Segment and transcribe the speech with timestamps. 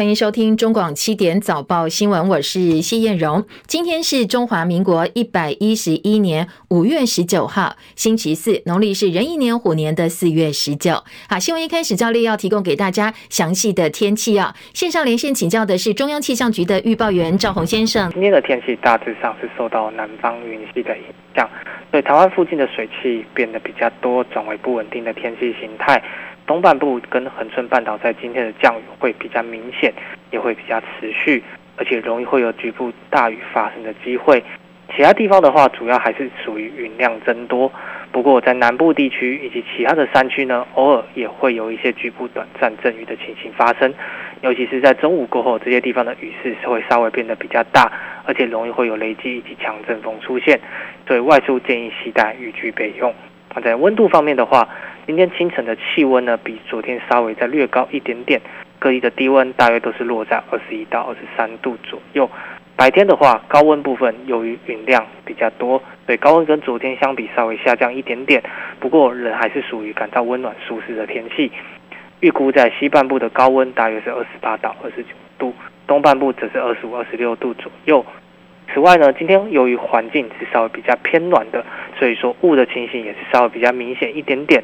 [0.00, 3.44] 欢迎收听中广七点早报新闻，我是谢燕荣。
[3.66, 11.04] 今天是中华民国一百一十一年五月十九号，星期四，农历是壬寅年虎年的四月十九。
[11.28, 14.54] 好，新闻一开始，照例要提供给大家详细的天气啊。
[14.72, 18.10] 线上连线请教的是中央气象局的预报员赵宏先生。
[18.12, 21.04] 今天的天气大致上是受到南方云系的影
[21.36, 21.46] 响，
[21.90, 26.02] 所以台湾附近的水汽变得比较多，转为不稳定的天气形态。
[26.50, 29.94] 东半部跟恒春半岛在今天的降雨会比较明显，
[30.32, 31.40] 也会比较持续，
[31.76, 34.42] 而且容易会有局部大雨发生的机会。
[34.92, 37.70] 其他地方的话，主要还是属于云量增多。
[38.10, 43.94] 不过在南部地区以及其他的山区呢，偶尔也会有一些局部短暂阵雨的情形发生。
[44.40, 47.92] 尤其是在中午过后，这些地方的雨势是会稍微变得比较大，
[48.24, 50.58] 而且容易会有雷击以及强阵风出现。
[51.06, 53.14] 所以外出建议携带雨具备用。
[53.54, 54.68] 那在温度方面的话，
[55.10, 58.40] 今天清晨的气温呢，比昨天稍微再略高一点点，
[58.78, 62.30] 各地的低温大约都是落在二十一到二十三度左右。
[62.76, 68.40] 白天的话，高温部分由于云量比较多，所以高温跟昨天相比稍微下降一点点，
[68.78, 71.50] 不过人还是属于感到温暖舒适的天气。
[72.20, 75.08] 预估在西半部的高温大约是二十八到二十九
[75.40, 75.52] 度，
[75.88, 78.06] 东半部则是二十五、二十六度左右。
[78.72, 81.66] 此外呢，今天由于环境是稍微比较偏暖的，
[81.98, 84.62] 所以说雾的情形也是稍微比较明显一点点。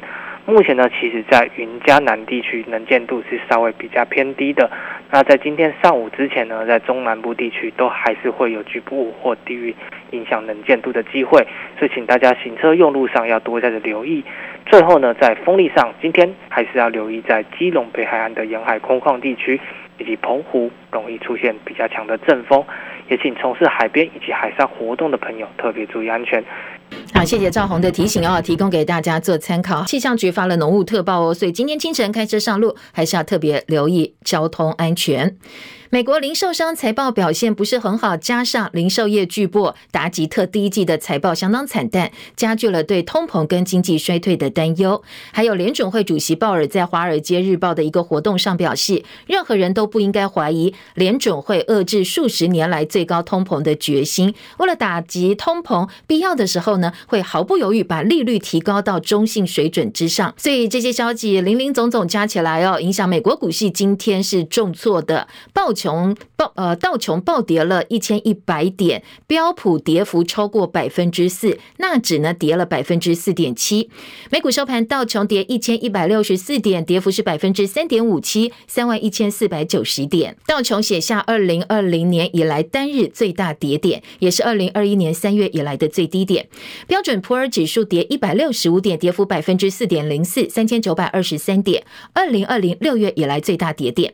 [0.49, 4.71] 目前呢，其实在云嘉南地区能见度是稍微比较偏低的。
[5.11, 9.75] 那在今天上午之前呢，在中南部地区都还是会有局部或低云
[10.11, 11.45] 影响能见度的机会，
[11.77, 14.23] 所以请大家行车用路上要多加的留意。
[14.65, 19.59] 最后呢，在风力上，今天还是要留意在基隆北海岸的沿海空旷地区
[19.97, 22.63] 以及澎湖容易出现比较强的阵风。
[23.09, 26.43] 也请从事海边以及海上活动的朋友特别注意安全。
[27.13, 29.83] 好，谢谢赵红的提醒哦，提供给大家做参考。
[29.85, 35.35] 气象局发了浓雾特报哦，所以今天清晨开车上路还是要特别留意交通安全。
[35.89, 45.01] 美国零售商财报表现不是很好，加上零售业巨擘达吉特第一季的财报相当惨淡，加剧了对通膨跟经济衰退的担忧。
[45.31, 54.35] 还有联准会主席鲍尔在《华尔街日报》的一个活动上表示，任何人都不应该怀疑联准会遏制数十年来最高通膨的决心。
[54.57, 60.33] 为了打击通膨，必要的时候呢，会毫不犹豫把利率提高到中性水准之上。
[60.35, 65.29] 所以这些消息林林总总加起来哦，影响美国股市今天是重挫的。
[65.53, 73.89] 报琼暴呃道琼暴跌了一千一百点，标普跌幅超过百分之四，纳指呢跌了百分之四点七。
[74.31, 80.35] 美股收盘，道琼跌一千一百六十四点，跌幅是百分之三点五七，三万一千四百九十点。
[80.47, 86.47] 道琼写下二零二零年以来单日最大跌点，也是二零二一年三月以来的最低点。
[86.87, 91.83] 标准普尔指数跌一百六十五点，跌幅百分之四点零四，三千九百二十三点，
[92.13, 94.13] 二零二零六月以来最大跌点。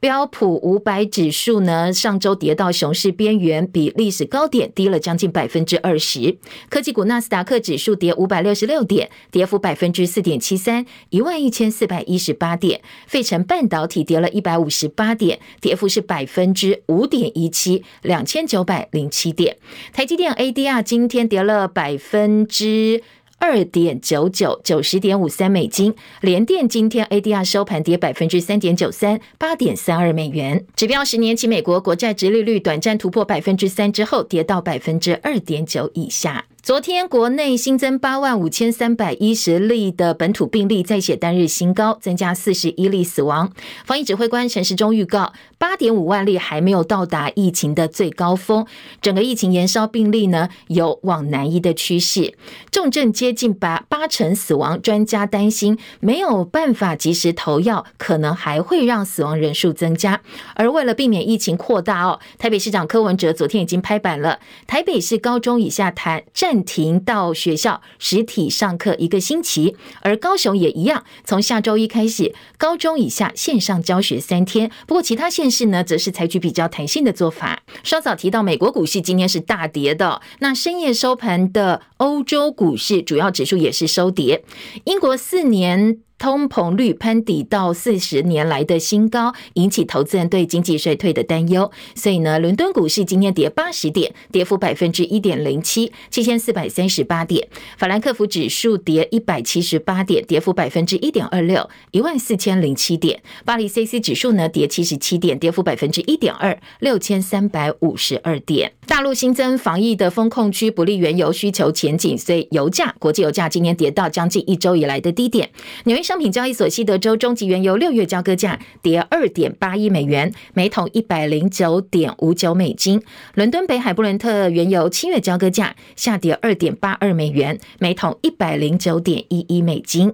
[0.00, 6.38] 标普五百指数呢，上周跌到熊市边缘，比历史高点低了将近百分之二十。
[6.68, 12.80] 科技股纳斯达克指数跌五百六十六点，跌幅百分之四点七三，一万一千四百一十八点。
[13.06, 19.56] 费城半导体跌了一百五十八点，跌幅是百分之五点一七，两千九百零七点。
[19.92, 23.02] 台积电 ADR 今天跌了百分之。
[23.44, 30.64] 二点九九九十点五三美金，联电今天 ADR 收盘跌百分之三点九三，八点三二美元。
[30.76, 36.44] 指标十年期美国国债殖利率短暂突破百分之三之后，跌到百分之二点九以下。
[36.62, 43.50] 昨天国内新增八万五千三百一十例的本土病例，再写单日新高，增加四十一例死亡。
[43.84, 48.64] 防疫指挥官陈时中预告，八点五万例还没有到达疫情的最高峰，
[49.00, 52.32] 整个疫情延烧病例呢有往南移的趋势，
[52.70, 54.80] 重症接近八八成死亡。
[54.80, 60.20] 专家担心没有办法及时投药，可能还会让死亡人数增加。
[60.54, 66.51] 而为了避免疫情扩大哦，台北市长柯文哲昨天已经拍板了，台北市高中以下谈战。
[66.52, 74.70] 暂停到学校实体上课一个星期，而高雄也一样，从下周一开始，高中以下线上教学三天。
[74.86, 77.62] 不过其他县市呢，则是采取比较弹性的做法。
[77.82, 84.44] 稍早提到，美国股市今天是大跌的，那深夜收盘的欧洲股市主要指数也是收跌。
[84.84, 86.00] 英国四年。
[86.22, 91.68] 通膨率攀底到四十年来的新高，引起投资人对经济衰退的担忧。
[91.96, 97.48] 所以呢，伦敦股市今天跌八十点，跌幅百分之一点零七，七千四百三十八点。
[97.76, 103.20] 法兰克福指数跌一百七十八点，跌幅百分之一点二六，一万四千零七点。
[103.44, 108.74] 巴黎 C C 指数呢跌七十七点，跌幅百分之一点二，六千三百五十二点。
[108.86, 115.50] 大陆新增防疫的风控区，不利原油需求前景，所以油价，国际油价今天跌到将近一周以来的低点。
[115.84, 123.02] 纽约商品交易所西德州中级原油六月交割价跌二点八一美元，每桶一百零九点五九美金。
[123.32, 130.12] 伦敦北海布伦特原油七月交割价下跌二点八二美元，每桶一百零九点一一美金。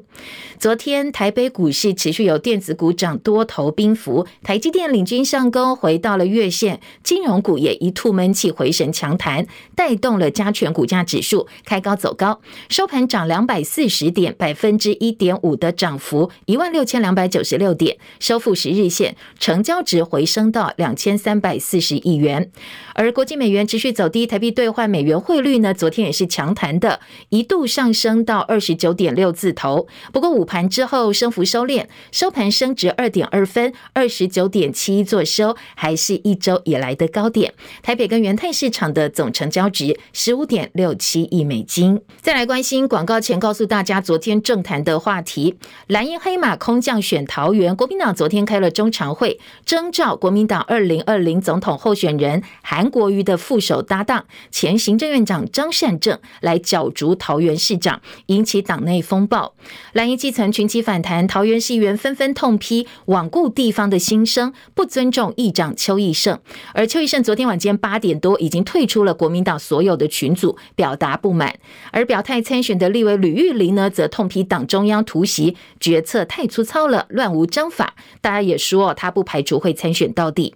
[0.60, 22.50] 昨天台北股市持续有电子股涨多头兵符，台积电领军上攻，回到了月线，金融股也一吐闷气回神强弹，带动了加权股价指数开高走高，收盘涨两百四十点，百分之一点五的涨涨幅，一万六千两百九十六点，收复十日线，成交值回升到两千三百四十亿元。
[22.92, 27.00] 而国际美元持续走低，台币兑换美元汇率呢，昨天也是强弹的，
[27.30, 29.88] 一度上升到二十九点六字头。
[30.12, 37.54] 不过午盘之后升幅收敛，收盘升值二点二分，二十九点七一做收，还是一周以来的高点。
[37.82, 42.02] 台北跟元泰市场的总成交值十五点六七亿美金。
[42.20, 45.54] 再来关心广告前告诉大家，昨天政坛的话题：
[45.86, 52.88] 蓝营黑马空降选桃园，国民党昨天开了中常会，征召国民党二零二零总统候选人韩。
[52.88, 59.52] 国瑜的副手搭档前行政院长张善政来角逐桃园市长，引起党内风暴。
[59.92, 66.38] 蓝营基层群起反弹，桃园市议员纷纷痛批罔顾地方的心声，不尊重议长邱奕胜。
[66.72, 71.54] 而邱奕胜昨天晚间八点多已经退出了国民党所有的群组，表达不满。
[71.92, 77.94] 而表态参选的立委吕玉玲呢，则痛批党中央突袭决策太粗糙了，乱无章法。
[78.20, 80.54] 大家也说他不排除会参选到底。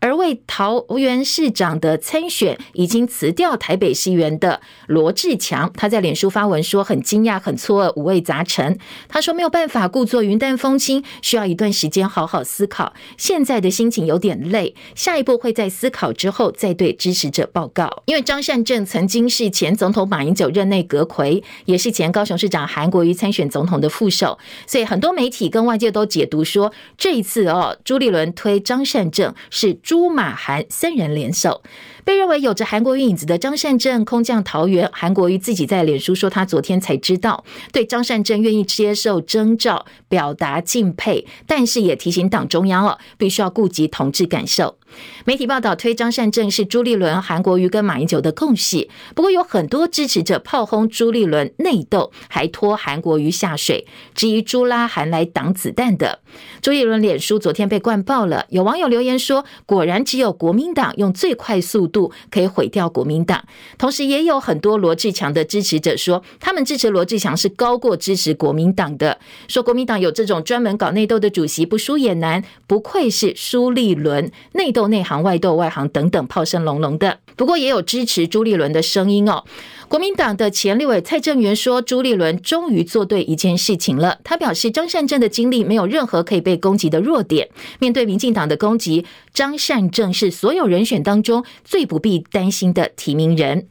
[0.00, 8.78] 而为桃园市长的参选已经辞掉台北市议员的罗志强，他在脸书发文说很惊讶、很错愕、五味杂陈。
[9.08, 12.94] 他说没有办法故作云淡风轻，需要一段时间好好思考。
[13.16, 18.04] 现在的心情有点累，下一步会在思考之后再对支持者报告。
[18.06, 29.76] 因为张善政曾经是前总统马英九任内阁魁，也是前高雄市长韩国瑜参选总统的副手，所以很多媒体跟外界都解读说，这一次哦，朱立伦推张善政是。
[29.88, 31.62] 朱马韩三人联手。
[32.04, 37.42] 被认为有着韩国瑜影子的张善政空降桃园，韩国瑜自己在脸书说，他昨天才知道，
[37.72, 44.77] 对张善政愿意接受征召表达敬佩，但是也提醒党中央了，必须要顾及同志感受。
[45.24, 56.20] 媒体报道推张善政是朱立伦、韩国瑜跟马英九的共系，不过有很多支持者炮轰朱立伦内斗，还拖韩国瑜下水，质疑朱拉韩来挡子弹的。
[56.60, 62.12] 朱立伦脸书昨天被灌爆了，有网友留言说，果然只有国民党用最快速度。
[62.30, 63.44] 可以毁掉国民党，
[63.78, 69.18] 同时也有很多罗志强的支持者说，他们支持罗志强是高过支持国民党的。
[69.48, 77.18] 说国民党有这种专门搞内斗的主席，不输也难，不愧是苏立伦，内斗斗内行，外斗外行等等，炮声隆隆的。
[77.34, 79.42] 不过也有支持朱立伦的声音哦。
[79.88, 84.18] 国民党的前立委蔡正元说，朱立伦终于做对一件事情了。
[84.22, 87.48] 他表示，张善政的经历没有任何可以被攻击的弱点。
[87.80, 89.04] 面对民进党的攻击，
[89.34, 93.66] 张善政是所有人选当中最不必担心的提名人。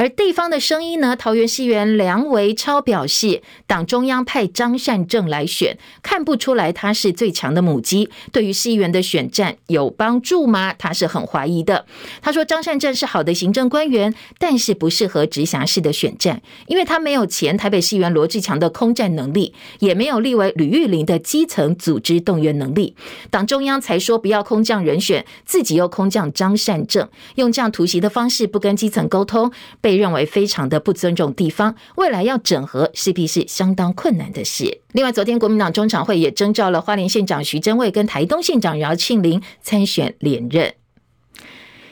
[0.00, 1.14] 而地方的声音呢？
[1.14, 8.08] 桃园市议员梁维超表示，党中央派张善政来选，看不出来他是最强的母鸡。
[8.32, 10.72] 对于市议员的选战有帮助吗？
[10.72, 11.84] 他是很怀疑的。
[12.22, 22.96] 他说，张善政是好的行政官员，但是不适合直辖市的选战，因为他没有前台北市议员罗志强的空战能力，也没有立委吕玉玲的基层组织动员能力。
[23.28, 29.89] 党中央才说不要空降人选，自己又空降张善政，用这样突袭的方式不跟基层沟通，被。
[29.90, 34.82] 被认为非常的不尊重地方，未来要整合势必是相当困难的事。
[34.92, 40.72] 另外，昨天国民党中常会也征召了花莲县长徐祯蔚跟台东县长姚庆林参选连任。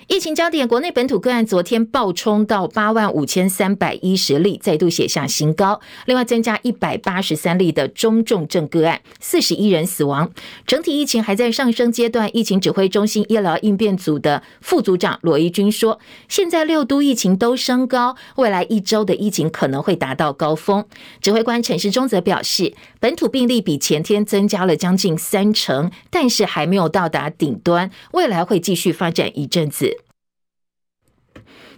[0.08, 5.82] 疫情焦点，国内本土个案昨天暴冲到八万五千三百一十例，再度写下新高。
[6.06, 10.32] 另外增加一百八十三例的中重症个案，四十一人死亡。
[10.66, 12.34] 整体疫情还在上升阶段。
[12.34, 20.86] 疫情指挥中心医疗应变组的副组长罗一军说：“现在六都疫情都升高，未来一周的疫情可能会达到高峰。”
[21.20, 29.98] 指挥官陈时中则表示，本土病例比前天增加了将近三成，但是还没有到达顶端，未来会继续发展一阵子。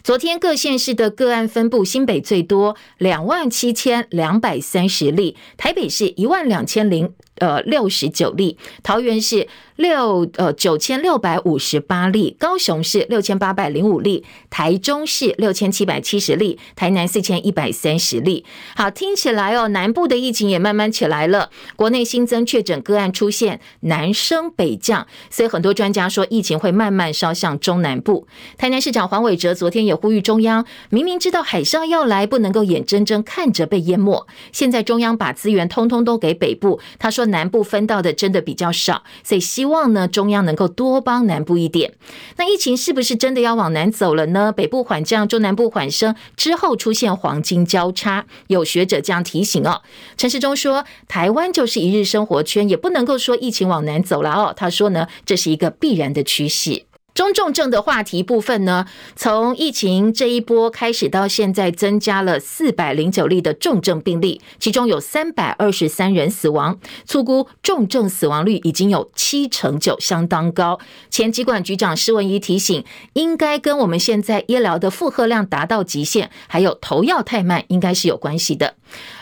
[0.03, 18.45] 昨天各县市的个案分布，新北最多两万七千两百三十例，台北市一万两千零呃六十九例，桃园是六呃九千六百五十八例，高雄是六千八百零五例，台中是六千七百七十例，台南四千一百三十例。
[18.77, 28.27] 好，听起来哦，南部的疫情也慢慢起来了，国内新增确诊个案出现南升北降，所以很多专家说疫情会慢慢烧向中南部。
[28.57, 34.27] 台南市长黄伟哲昨天也呼吁中央，明明知道海啸要来，不能够眼睁睁看着被淹没。
[34.53, 41.95] 现在中央把资源通通都给北部，他说南部分到的真的比较少，所以希望呢中央能够多帮南部一点。
[42.37, 44.53] 那疫情是不是真的要往南走了呢？
[44.53, 49.83] 北部缓降，中南部缓升之后出现黄金交叉，有学者这样提醒哦。
[50.17, 54.55] 陈世忠说，台湾就是一日生活圈，也不能够说疫情往南走了哦。
[54.57, 56.90] 他说呢，这是一个必然的趋势。
[57.13, 58.87] 中重症的话题部分呢，
[59.17, 70.79] 从疫情这一波开始到现在，增加了四百零九例的重症病例，其中有三百二十三人死亡，粗估重症死亡率已经有七成九，相当高。
[71.11, 78.75] 前疾管局长施文仪提醒，应该跟我们现在医疗的负荷量达到极限，还有投药太慢，应该是有关系的。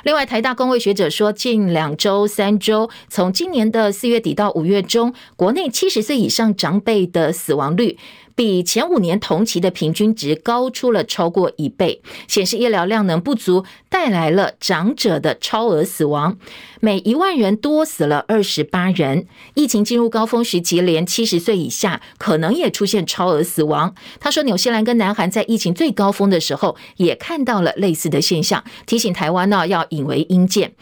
[0.04, 7.96] 另外，台大公卫学者说，近两周、三周，从今年的四月底到五月中，国内七十岁以上长辈的死亡率，
[8.34, 16.36] 比前五年同期的平均值高出了超过一倍，显示医疗量能不足，带来了长者的超额死亡，
[16.80, 19.26] 每一万人多死了二十八人。
[19.54, 23.94] 疫情进入高峰时期，连七十岁以下可能也出现超额死亡。
[24.20, 30.74] 他说，纽西兰跟南韩在疫情最高峰的时候也看到了类似的现象，提醒台湾呢要引为鹰鉴。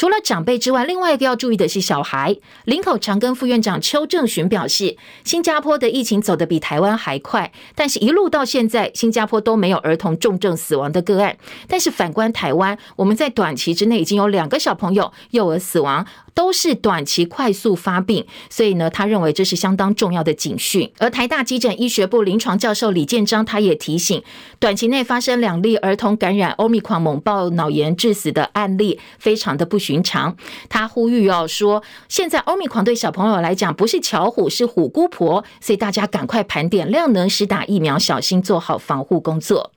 [0.00, 2.34] 除了长辈之外，另外一个要注意的是小孩。
[2.64, 11.36] 林口长庚副院长邱正寻表示，新加坡的疫情走得比台湾还快，但是一路到现在，新加坡都没有儿童重症死亡的个案。
[11.68, 16.06] 但是反观台湾，我们在短期之内已经有两个小朋友幼儿死亡。
[16.34, 20.90] 都是短期快速发病，所以呢，他认为这是相当重要的警讯。
[20.98, 24.22] 而台大急诊医学部临床教授李建章，他也提醒，
[24.58, 30.36] 短期内发生两例儿童感染欧米狂猛暴脑炎致死的案例，非常的不寻常。
[30.68, 39.72] 他呼吁要说，现在欧米狂对小朋友来讲不是巧虎，是虎姑婆，所以大家赶快盘点量能，施打疫苗，小心做好防护工作。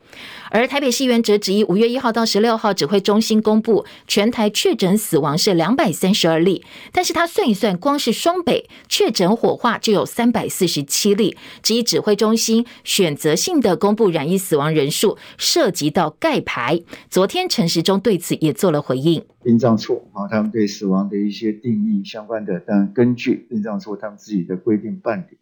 [0.53, 11.36] 而台北市议员则指，五月一号到十六号，指挥中心公布全台确诊死亡是两百三十二例，但是他算一算，光是双北确诊火化就有三百四十七例。
[11.63, 16.79] 指指挥中心选择性的公布染疫死亡人数，涉及到盖牌。
[17.10, 19.25] 昨天陈时中对此也做了回应。
[19.43, 25.38] 殡葬处啊，他们对死亡的一些定义相关的，但根据殡葬处他们自己的规定办理。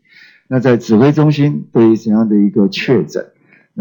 [0.48, 3.30] 那在指挥中心对于怎样的一个确诊？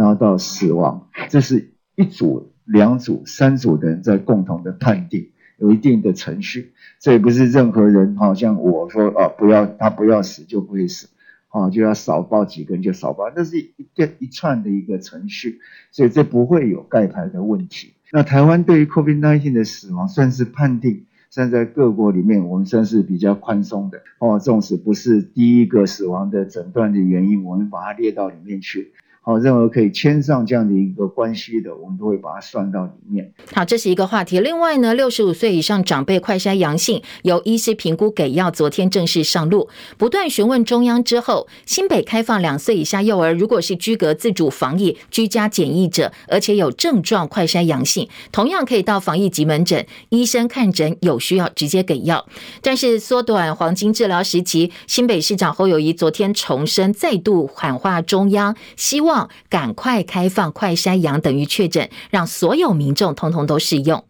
[0.00, 5.28] 然后到死亡，这是一组、两组、三组的人在共同的判定，
[5.59, 6.73] 有一定的程序。
[6.99, 11.11] 这也不是任何人，好像我说啊，不要他不要死就不会死，
[11.49, 15.61] 啊，就要少报几个人就少报，那是一个一串的一个程序，
[15.92, 17.92] 所以这不会有盖牌的问题。
[18.11, 28.92] 那台湾对于 COVID-19 的死亡算是判定，算在各国里面我们算是比较宽松的哦，纵使不是第一个死亡的诊断的原因，我们把它列到里面去。
[29.23, 33.31] 好，任何可以牵上这样的一个关系的，我们都会把它算到里面。
[33.53, 34.41] 好，这是一个话题。
[34.41, 39.69] 另外呢，六十五岁以上长辈快筛阳性，由医师评估给药，昨天正式上路。
[39.99, 52.27] 不断询问中央之后，新北开放两岁以下幼儿，如果是居隔自主防疫、居家检疫者，而且有症状快筛阳性，同样可以到防疫急门诊，医生看诊有需要直接给药。
[52.62, 59.10] 但是缩短黄金治疗时期，新北市长侯友谊昨天重申，再度喊话中央，希望。
[59.11, 64.05] 望赶快开放快筛阳等于确诊，让所有民众通通都适用。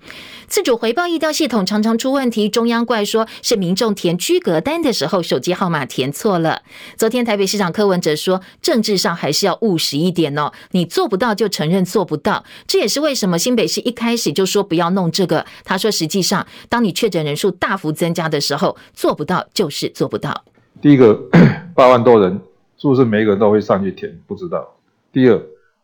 [0.46, 6.60] 自主回报疫调系统常常出问题，中央怪说是民众填居隔单的时候手机号码填错了。
[6.96, 12.44] 昨天台北市长柯文哲说，政治上还是要务实一点哦，你做不到就承认做不到。
[12.66, 15.46] 这也是为什么新北市一开始就说不要弄这个。
[15.64, 20.44] 他说，实际上当你确诊人数大幅增加的时候，做不到就是做不到。
[20.82, 21.14] 第一个
[21.74, 22.40] 八万多人，
[22.76, 24.12] 是不是每一个人都会上去填？
[24.26, 24.68] 不知道。
[25.12, 25.40] 第二，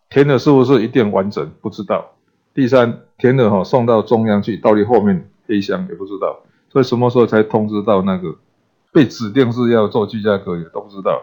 [0.09, 1.50] 填的是不是一定完整？
[1.61, 2.12] 不知道。
[2.54, 6.40] 第三，填的哈送到中央去，到底后面黑箱也不知道。
[6.71, 8.35] 所以什么时候才通知到那个
[8.92, 11.23] 被指定是要做居家隔离都不知道。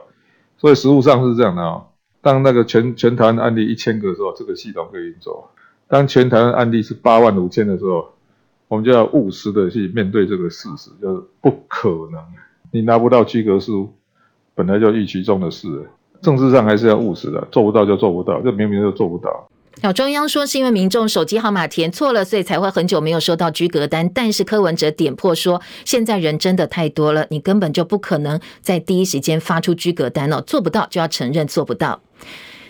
[0.58, 1.84] 所以实务上是这样的啊。
[2.22, 5.50] 当那个全全台案例一千个的时候，这个系统可以运作；
[5.88, 8.14] 当全台湾案例是八万五千的时候，
[8.68, 12.24] 我们就要务实的去面对这个事实，就是不可能，
[12.72, 13.94] 你拿不到居格书，
[14.56, 15.90] 本来就预期中的事。
[16.24, 19.48] 政治上还是要务实的，做不到就做不到，这明明就做不到。
[19.94, 24.10] 中央说是因为民众手机号码填错了，所以才会很久没有收到居格单。
[24.13, 32.00] 但是柯文哲点破说，现在人真的太多了，你根本就不可能在第一时间发出居格单哦，做不到就要承认做不到。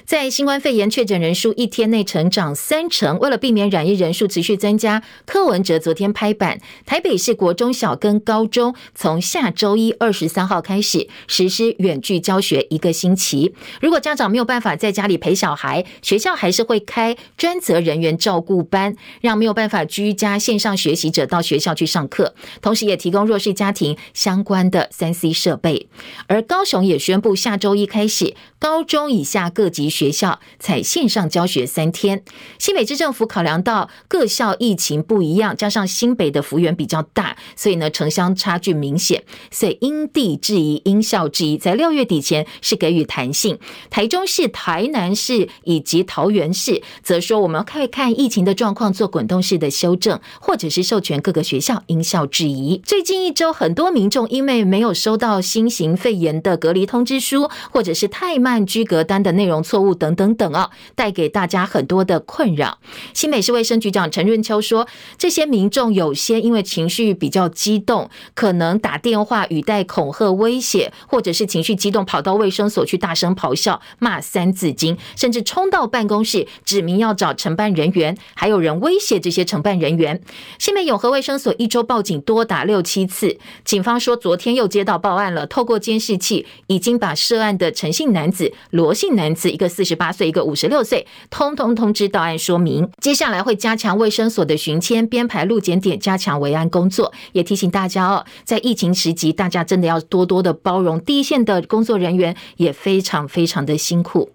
[0.05, 13.53] 在新冠肺炎确诊人数一天内成长三成，为了避免染疫人数持续增加，柯文哲昨天拍板，台北市国中小跟高中从下周一二十三号开始实施远距教学一个星期。
[13.79, 25.87] 如果家长没有办法在家里陪小孩，学校还是会开专责人员照顾班，让没有办法居家线上学习者到学校去上课，同时也提供弱势家庭相关的三 C 设备。
[26.27, 32.23] 而高雄也宣布，下周一开始，高中以下各级学校采线上教学三天，
[32.57, 43.59] 新北市政府考量到各校疫情不一样，加上新北的幅员比较大，所以呢城乡差距明显，所以因地制宜、因校制宜，在六月底前是给予弹性。
[43.91, 52.81] 台中市、台南市以及桃园市则说，我们可以看疫情的状况做滚动式的修正，或者是授权各个学校因校制宜。
[52.83, 59.93] 最近一周，很多民众因为没有收到新型肺炎的隔离通知书，或者是太慢居隔单的内容错物。
[60.03, 62.79] 等等等啊，带给大家很多的困扰。
[63.13, 64.87] 新北市卫生局长陈润秋说，
[65.17, 80.21] 这些民众有些因为情绪比较激动，可能打电话语带恐吓威胁，或者是情绪激动跑到卫生所去大声咆哮骂三字经，甚至冲到办公室指明要找承办人员，还有人威胁这些承办人员。
[80.59, 89.72] 新北永和卫生所一周报警多达六七次，警方说昨天又接到报案了，透过监视器已经把涉案的陈姓男子、罗姓男子一个。
[89.73, 92.87] 四十八岁，一个五十六岁，通通通知到案说明。
[93.01, 97.11] 接下来会加强卫生所的巡签、编排路检点，加强维安工作。
[97.31, 104.29] 也提醒大家哦，在疫情时期，大家真的要多多的包容，第一线的工作人员也非常非常的辛苦。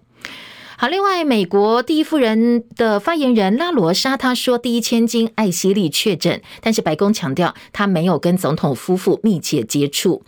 [0.77, 10.23] 好，另外，美国第一夫人的发言人拉罗莎她说，第一千金艾希莉确诊，但是白宫强调她没有跟总统夫妇密切接触。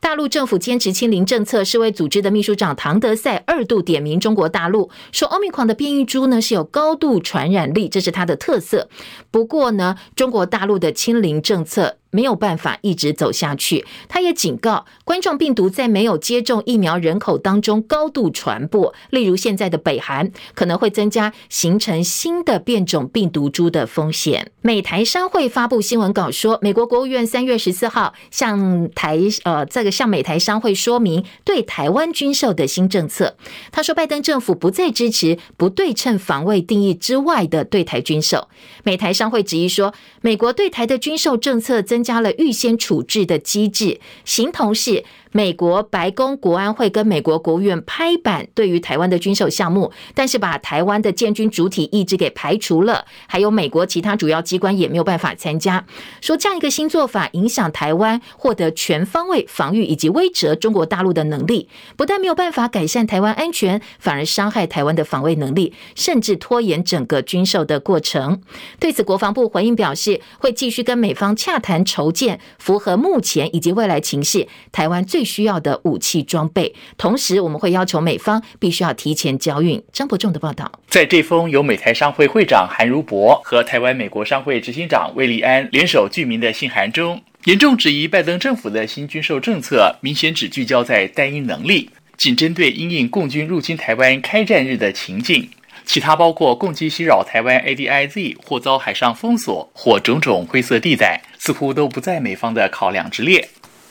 [0.00, 8.88] 大陆政府坚持清零政策，世卫组织的秘书长唐德赛二度点名中国大陆，说奥密克戎的变异株呢是有高度传染力，这是它的特色。
[9.30, 11.96] 不过呢，中国大陆的清零政策。
[12.10, 13.84] 没有办法一直走下去。
[14.08, 24.50] 他也警告，冠状病毒在没有接种疫苗人口当中高度传播，例如现在的北韩，可能会增加形成新的变种病毒株的风险。
[24.62, 33.36] 美台商会发布新闻稿说，美国国务院三月十四号向台呃这个向美台商会说明对台湾军售的新政策。
[33.70, 38.48] 他说，拜登政府不再支持不对称防卫定义之外的对台军售。
[38.82, 45.04] 美台商会质疑说，美国对台的军售政策增增加了预先处置的机制，形同是。
[45.32, 55.84] 美国白宫国安会跟美国国务院拍板，对于台湾的军售项目，但是把台湾的建军主体意志给排除了，还有美国其他主要机关也没有办法参加。
[56.22, 68.40] 说这样一个新做法，影响台湾获得全方位防御以及威慑中国大陆的能力，不但没有办法改善台湾安全，反而伤害台湾的防卫能力，甚至拖延整个军售的过程。
[68.80, 79.80] 对此，国防部回应表示，会继续跟美方洽谈筹建符合目前以及未来情势台湾最最需要的武器装备，同时我们会要求美方必须要提前交运。
[79.92, 95.48] 张伯仲的报道，在这封由美台商会会长韩如博和台湾美国商会执行长魏立安联手具名的信函中，严重质疑拜登政府的新军售政策，明显只聚焦在单一能力，仅针对因应共军入侵台湾开战日的情境，
[95.84, 103.48] 其他包括共机袭扰台湾 ADIZ 或遭海上封锁或种种灰色地带，似乎都不在美方的考量之列。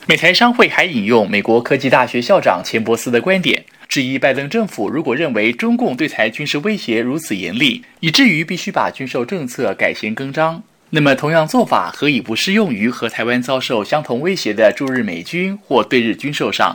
[0.08, 16.74] 美台商会还引用美国科技大学校长钱伯斯的观点，质疑拜登政府如果认为中共对台军事威胁如此严厉，以至于必须把军售政策改弦更张，那么同样做法何以不适用于和台湾遭受相同威胁的驻日美军或对日军售上？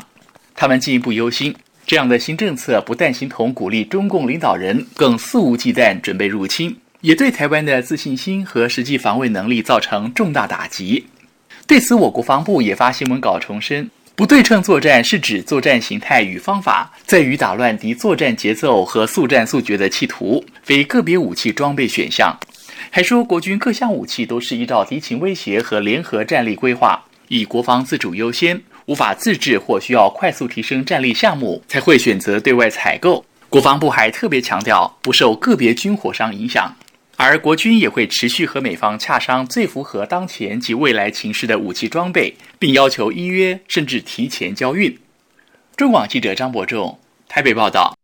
[0.53, 1.55] 他们进一步忧心，
[1.87, 11.07] 这样的新政策不但形同鼓励中共领导人更肆无忌惮准备入侵，也对台湾的自信心和实际防卫能力造成重大打击。
[11.65, 22.37] 对此，我国防部也发新闻稿重申，不对称作战是指作战形态与方法在于打乱敌作战节奏和速战速决的企图，非个别武器装备选项。
[22.91, 33.25] 还说，国军各项武器都是依照敌情威胁和联合战力规划，以国防自主优先，无法自制或需要快速提升战力项目才会选择对外采购。
[33.49, 36.75] 国防部还特别强调，不受个别军火商影响。
[37.15, 44.97] 而国军也会持续和美方洽商最符合当前及未来情势的武器装备，并要求依约甚至提前交运。
[45.75, 47.95] 中广记者张伯仲台北报道。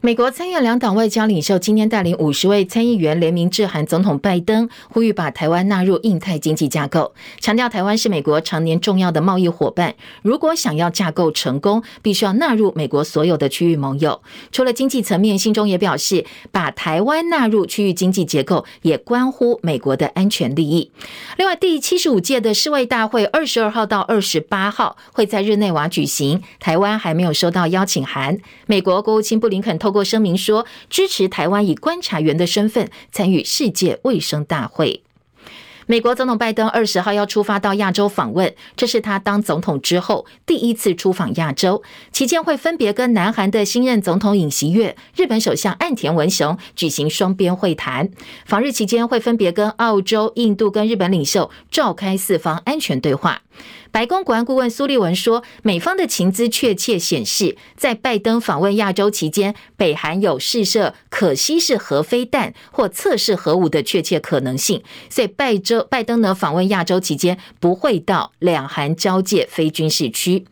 [0.00, 9.94] 美国参院两党外交领袖今天带领五十位参议员联名致函总统拜登，呼吁把台湾纳入印太经济架构，强调台湾是美国常年重要的贸易伙伴。
[10.22, 14.22] 如果想要架构成功，必须要纳入美国所有的区域盟友。
[14.52, 20.92] 除了经济层面，信中也表示，把台湾纳入区域经济结构也关乎美国的安全利益。
[21.36, 28.38] 另外，第七十五届的世卫大会二十二号到二十八号会在日内瓦举行，台湾还没有收到邀请函。
[28.66, 35.02] 美国国务卿布林肯透过声明说，支持台湾以观察员的身份参与世界卫生大会。
[35.90, 48.08] 美国总统拜登二十号要出发到亚洲访问，这是他当总统之后第一次出访亚洲，期间会分别跟南韩的新任总统尹锡悦、日本首相岸田文雄举行双边会谈。
[48.46, 53.42] 访日期间会分别跟澳洲、印度跟日本领袖召开四方安全对话。
[53.90, 64.84] 白宫国安顾问苏利文说，美方的情资确切显示，在拜登访问亚洲期间，北韩有试射可携式核飞弹或测试核武的确切可能性。
[65.10, 70.44] 所以，拜拜登呢访问亚洲期间，不会到两韩交界非军事区。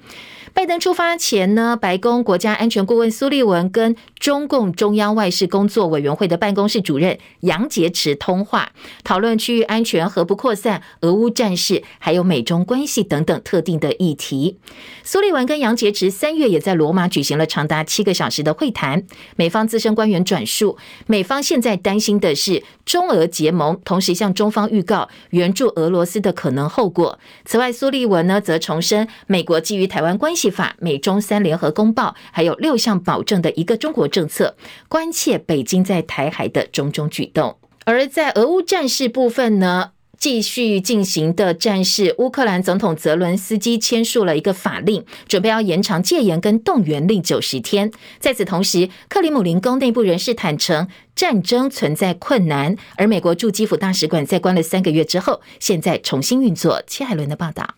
[0.58, 8.72] 拜登出发前呢，白宫国家安全顾问苏利文跟中共中央外事工作委员会的办公室主任杨洁篪通话，
[9.04, 14.58] 讨论区域安全、核不扩散、俄乌战事，还有美中关系等等特定的议题。
[15.04, 19.04] 苏利文跟杨洁篪三月也在罗马举行了长达七个小时的会谈。
[19.36, 27.20] 美方资深官员转述，美方现在担心的是中俄结盟，同时向中方预告援助俄罗斯的可能后果。
[27.44, 34.56] 此外，苏利文呢则重申，美国基于台湾关系法、美中三联合公报，还有六项保证的一个中国政策，
[34.88, 37.56] 关切北京在台海的种种举动。
[37.84, 47.90] 而在俄乌战事部分呢，继续进行的战事，乌克兰总统泽伦斯基签署了一个法令，准备要延长戒严跟动员令九十天。
[48.18, 56.82] 在此同时，克里姆林宫内部人士坦承，战争存在困难，而美国驻基辅大使馆在关了三个月之后，现在重新运作。
[56.86, 57.76] 切海伦的报道。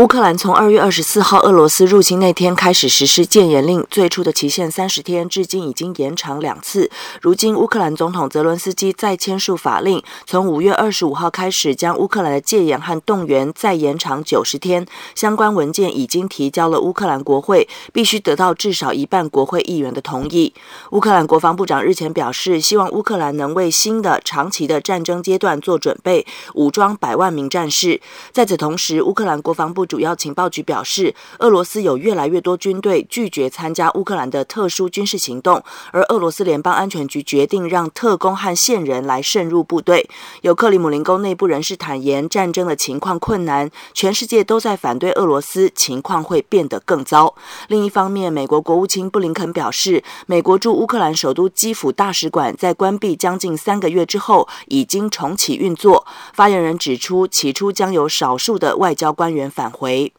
[0.00, 6.90] 乌克兰从二月二十四号俄罗斯入侵那天开始实施戒严令，最初的期限三十天，至今已经延长两次。
[7.20, 14.86] 如今，乌克兰总统泽伦斯基再签署法令，从五月二十五号开始，将乌克兰的戒严和动员再延长九十天。
[15.14, 20.54] 相关文件已经提交了乌克兰国会，必须得到至少一半国会议员的同意。
[20.92, 28.00] 乌克兰国防部长日前表示，希望乌克兰能为新的长期的战争阶段做准备，武装百万名战士。
[28.32, 40.08] 在此同时，乌克兰国防部主要情报局表示，俄罗斯有越来越多军队拒绝参加乌克兰的特殊军事行动，而俄罗斯联邦安全局决定让特工和线人来渗入部队。
[40.42, 47.34] 有克里姆林宫内部人士坦言，战争的情况困难，全世界都在反对俄罗斯，情况会变得更糟。
[47.66, 56.06] 另一方面，美国国务卿布林肯表示，美国驻乌克兰首都基辅大使馆在关闭将近三个月之后，已经重启运作。
[56.32, 60.12] 发言人指出，起初将有少数的外交官员返回。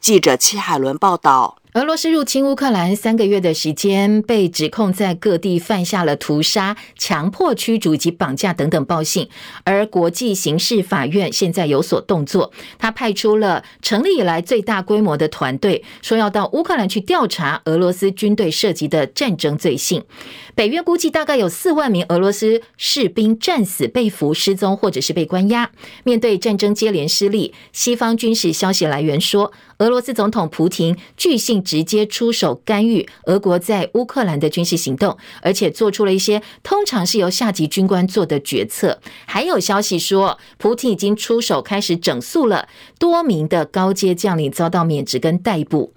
[0.00, 1.57] 记者戚海伦报道。
[1.74, 9.28] 俄罗斯入侵乌克兰三个月的时间，被指控在各地犯下了屠杀、强迫驱逐以及绑架等等暴行。
[9.64, 20.02] 而国际刑事法院现在有所动作，他派出了成立以来最大规模的团队，说要到乌克兰去调查俄罗斯军队涉及的战争罪行。
[20.54, 25.70] 北约估计大概有四万名俄罗斯士兵战死、被俘、失踪或者是被关押。
[26.02, 39.00] 面对战争接连失利，西方军事消息来源说，俄罗斯总统普京据信直接出手干预俄国在乌克兰的军事行动，而且做出了一些通常是由下级军官做的决策。
[39.24, 42.66] 还有消息说，普京已经出手开始整肃了
[42.98, 45.92] 多名的高阶将领遭到免职跟逮捕。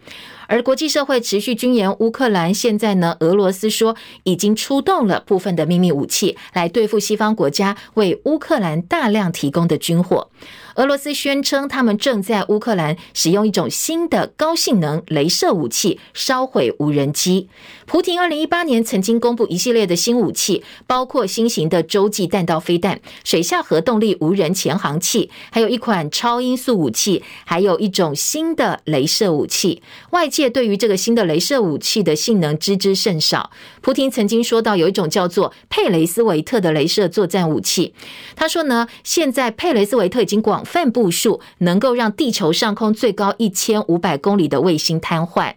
[0.52, 10.30] 而国际社会持续军援乌克兰，现在呢，俄罗斯说已经出动了部分的秘密武器来对付西方国家为乌克兰大量提供的军火。
[10.76, 17.50] 俄罗斯宣称，他们正在乌克兰使用一种新的高性能镭射武器烧毁无人机。
[17.86, 29.82] 普亭二零一八年曾经公布一系列的新武器，包括新型的洲际弹道飞弹、水下核动力无人潜航器，还有一款超音速武器，还有一种新的镭射武器。
[30.12, 33.52] 外界对于这个新的镭射武器的性能知之甚少。
[33.82, 37.94] 普亭曾经说到，有一种叫做佩雷斯维特的镭射作战武器。
[38.36, 45.54] 他说呢，现在佩雷斯维特已经广泛部署，能够让地球上空最高一千五百公里的卫星瘫痪。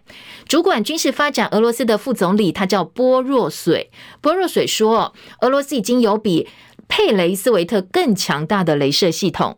[0.47, 3.89] 主管军事发展俄罗斯的副总理，他叫波若水。
[4.21, 6.47] 波若水说，俄罗斯已经有比
[6.87, 9.57] 佩雷斯维特更强大的镭射系统。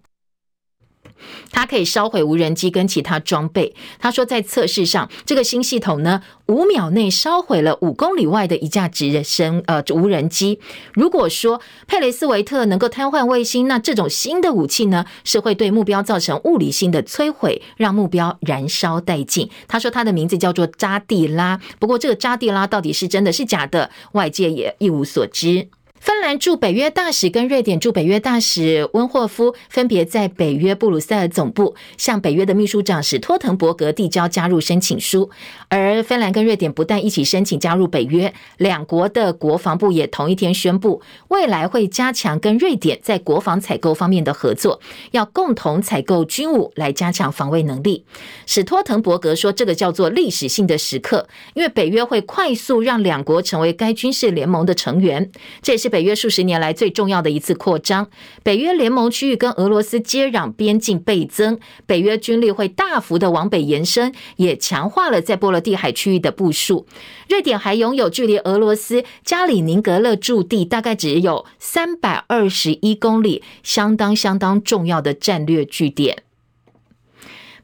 [1.52, 3.74] 它可以烧毁无人机跟其他装备。
[4.00, 10.60] 他说，在测试上，这个新系统呢，五秒内烧毁了五公里外的一架直升呃无人机。
[10.94, 19.50] 如果说佩雷斯维特能够瘫痪卫星，那这种新的武器呢，是会对目标造成物理性的摧毁，让目标燃烧殆尽。
[19.68, 21.60] 他说，他的名字叫做扎蒂拉。
[21.80, 25.70] 不过，这个扎蒂拉到底是真的是假的，外界也一无所知。
[26.18, 35.30] 芬兰驻北约大使跟瑞典驻北约大使温霍夫分别在北约布鲁塞尔总部向北约的秘书长史托滕伯格递交加入申请书，
[35.70, 48.04] 而芬兰跟瑞典不但一起申请加入北约，两国的国防部也同一天宣布，未来会加强跟瑞典在国防采购方面的合作，要共同采购军武来加强防卫能力。
[48.48, 55.88] 史托滕伯格说，这个叫做历史性的时刻，因为北约会快速让两国成为该军事联盟的成员，这也是。
[55.88, 58.08] 北约数十年来最重要的一次扩张，
[58.42, 66.88] 北约联盟区域跟俄罗斯接壤，边境倍增，北约军力会大幅的往北延伸，也强化了在波罗的海区域的部署。
[67.28, 76.24] 瑞典还拥有距离俄罗斯加里宁格勒驻地大概只有三百二十一公里，相当相当重要的战略据点。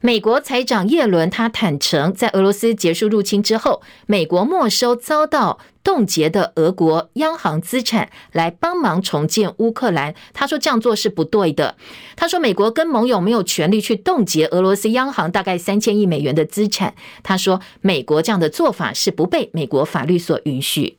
[0.04, 10.14] 美国财长耶伦他坦承，在俄罗斯结束入侵之后，美国没收遭到冻结的俄国央行资产，来帮忙重建乌克兰。
[10.34, 11.76] 他说这样做是不对的。
[12.16, 16.94] 他说美国跟盟友没有权利去冻结俄罗斯央行大概三千亿美元的资产。
[17.22, 20.98] 他说美国这样的做法是不被美国法律所允许。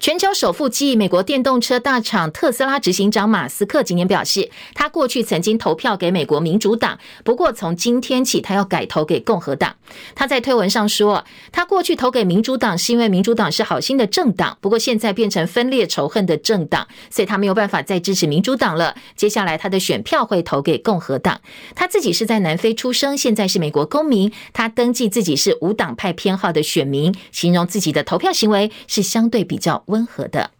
[0.00, 9.74] 全球首富之一，美国电动车大厂特斯拉执行长马斯克今年表示，他过去曾经投票给美国民主党，不过从今天起，他要改投给共和党。
[10.14, 18.94] 他在推文上说，他过去投给民主党是因为民主党是好心的政党，不过现在变成分裂仇恨的政党，所以他没有办法再支持民主党了。
[19.16, 21.40] 接下来他的选票会投给共和党。
[21.74, 24.32] 他自己是在南非出生，现在是美国公民。
[24.52, 30.52] 他登记自己是无党派偏好的选民，形容自己的投票行为是相对比较温和的。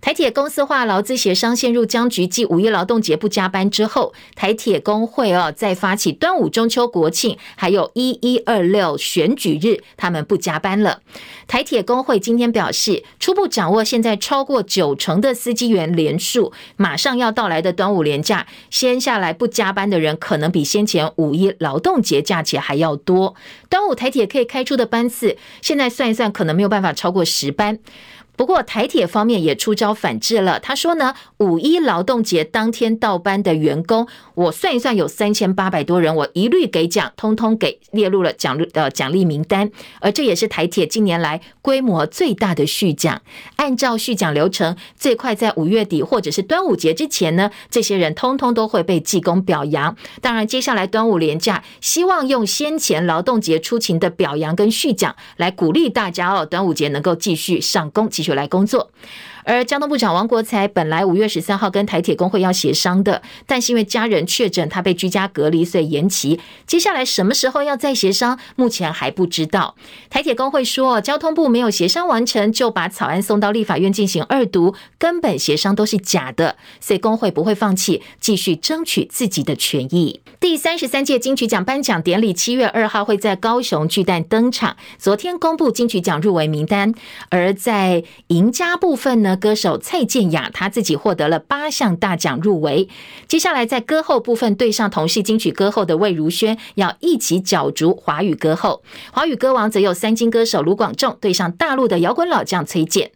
[0.00, 11.02] 台铁公司化劳资协商陷入僵局，继五一劳动节不加班之后，台铁工会哦再发起端午、中秋、国庆，还有一一二六选举日，他们不加班了。
[11.46, 23.36] 台铁工会今天表示，初步掌握现在超过九成的司机员连数，马上要到来的端午连假，先下来不加班的人，可能比先前五一劳动节假期还要多。
[23.68, 27.78] 端午台铁可以开出的班次，现在算一算，可能没有办法超过十班。
[28.34, 43.20] 不过台铁方面也出招反制了，他说呢，五一劳动节当天到班的员工，我算一算有三千八百多人，我一律给奖，通通给列入了奖呃奖励名单，而这也是台铁近年来规模最大的续奖。
[43.56, 49.94] 按照续奖流程，最快在五月底或者是端午节之前呢，这些人通通都会被记功表扬。
[50.22, 58.08] 当然，接下来端午连假，希望用先前劳动节出勤的表扬跟续奖来鼓励大家哦，端午节能够继续上工。
[58.08, 58.90] 继续来工作。
[59.44, 66.38] 而交通部长王国材本来五月十三号跟台铁工会要协商的，但是因为家人确诊，他被居家隔离，所以延期。
[66.66, 69.74] 接下来什么时候要再协商，目前还不知道。
[70.08, 80.20] 台铁工会说，交通部没有协商完成就把草案送到立法院进行二读，根本协商都是假的，所以工会不会放弃，继续争取自己的权益。
[80.38, 86.94] 第三十三届金曲奖颁奖典礼七月二号会在高雄巨蛋登场，昨天公布金曲奖入围名单，
[87.28, 89.31] 而在赢家部分呢？
[89.36, 92.88] 歌手蔡健雅，她自己获得了八项大奖入围。
[93.26, 98.82] 接下来在歌后部分对上同是金曲歌后的魏如萱，要一起角逐华语歌后。
[99.12, 103.12] 华语歌王则有三金歌手卢广仲对上大陆的摇滚老将崔健。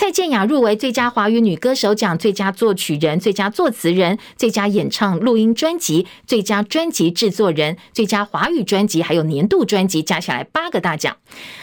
[0.00, 11.16] 蔡健雅入围最佳华语女歌手奖、最佳作曲人、最佳作词人、最佳演唱录音专辑、最佳专辑制作人、最佳华语专辑，还有年度专辑，加起来八个大奖。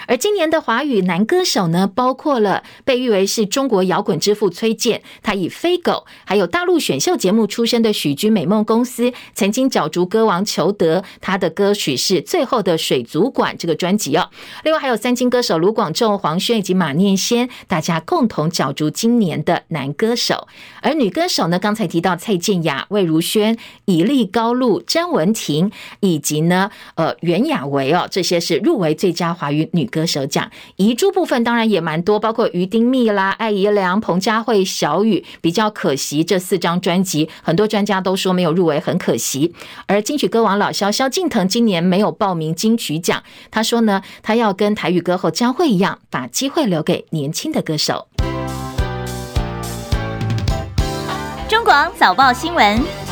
[0.05, 14.29] 而今年的华语男歌手呢，包括了被誉为是中国摇滚之父崔健，他以飞狗，还有大陆选秀节目出身的许君美梦公司，曾经角逐歌王裘德，他的歌曲是最后的水族馆这个专辑哦。
[14.65, 18.24] 另外还有三金歌手卢广仲、黄轩以及马念先，大家共。
[18.25, 20.47] 共同角逐今年的男歌手，
[20.81, 21.59] 而女歌手呢？
[21.59, 30.49] 刚才提到蔡健雅、魏如萱、以莉高露、詹雯婷，以及呢，呃，袁娅维哦，这些是入围最佳华语女歌手奖。
[30.77, 35.23] 遗珠部分当然也蛮多，包括于丁密啦、艾怡良、彭佳慧、小雨。
[35.39, 39.53] 比较可惜，这四张专辑，很多专家都说没有入围，很可惜。
[39.85, 48.07] 而金曲歌王老萧萧敬腾今年没有报名金曲奖，他说呢，他要跟台语歌后江蕙一样，把机会留给年轻的歌手。
[51.65, 53.04] 广早报新闻。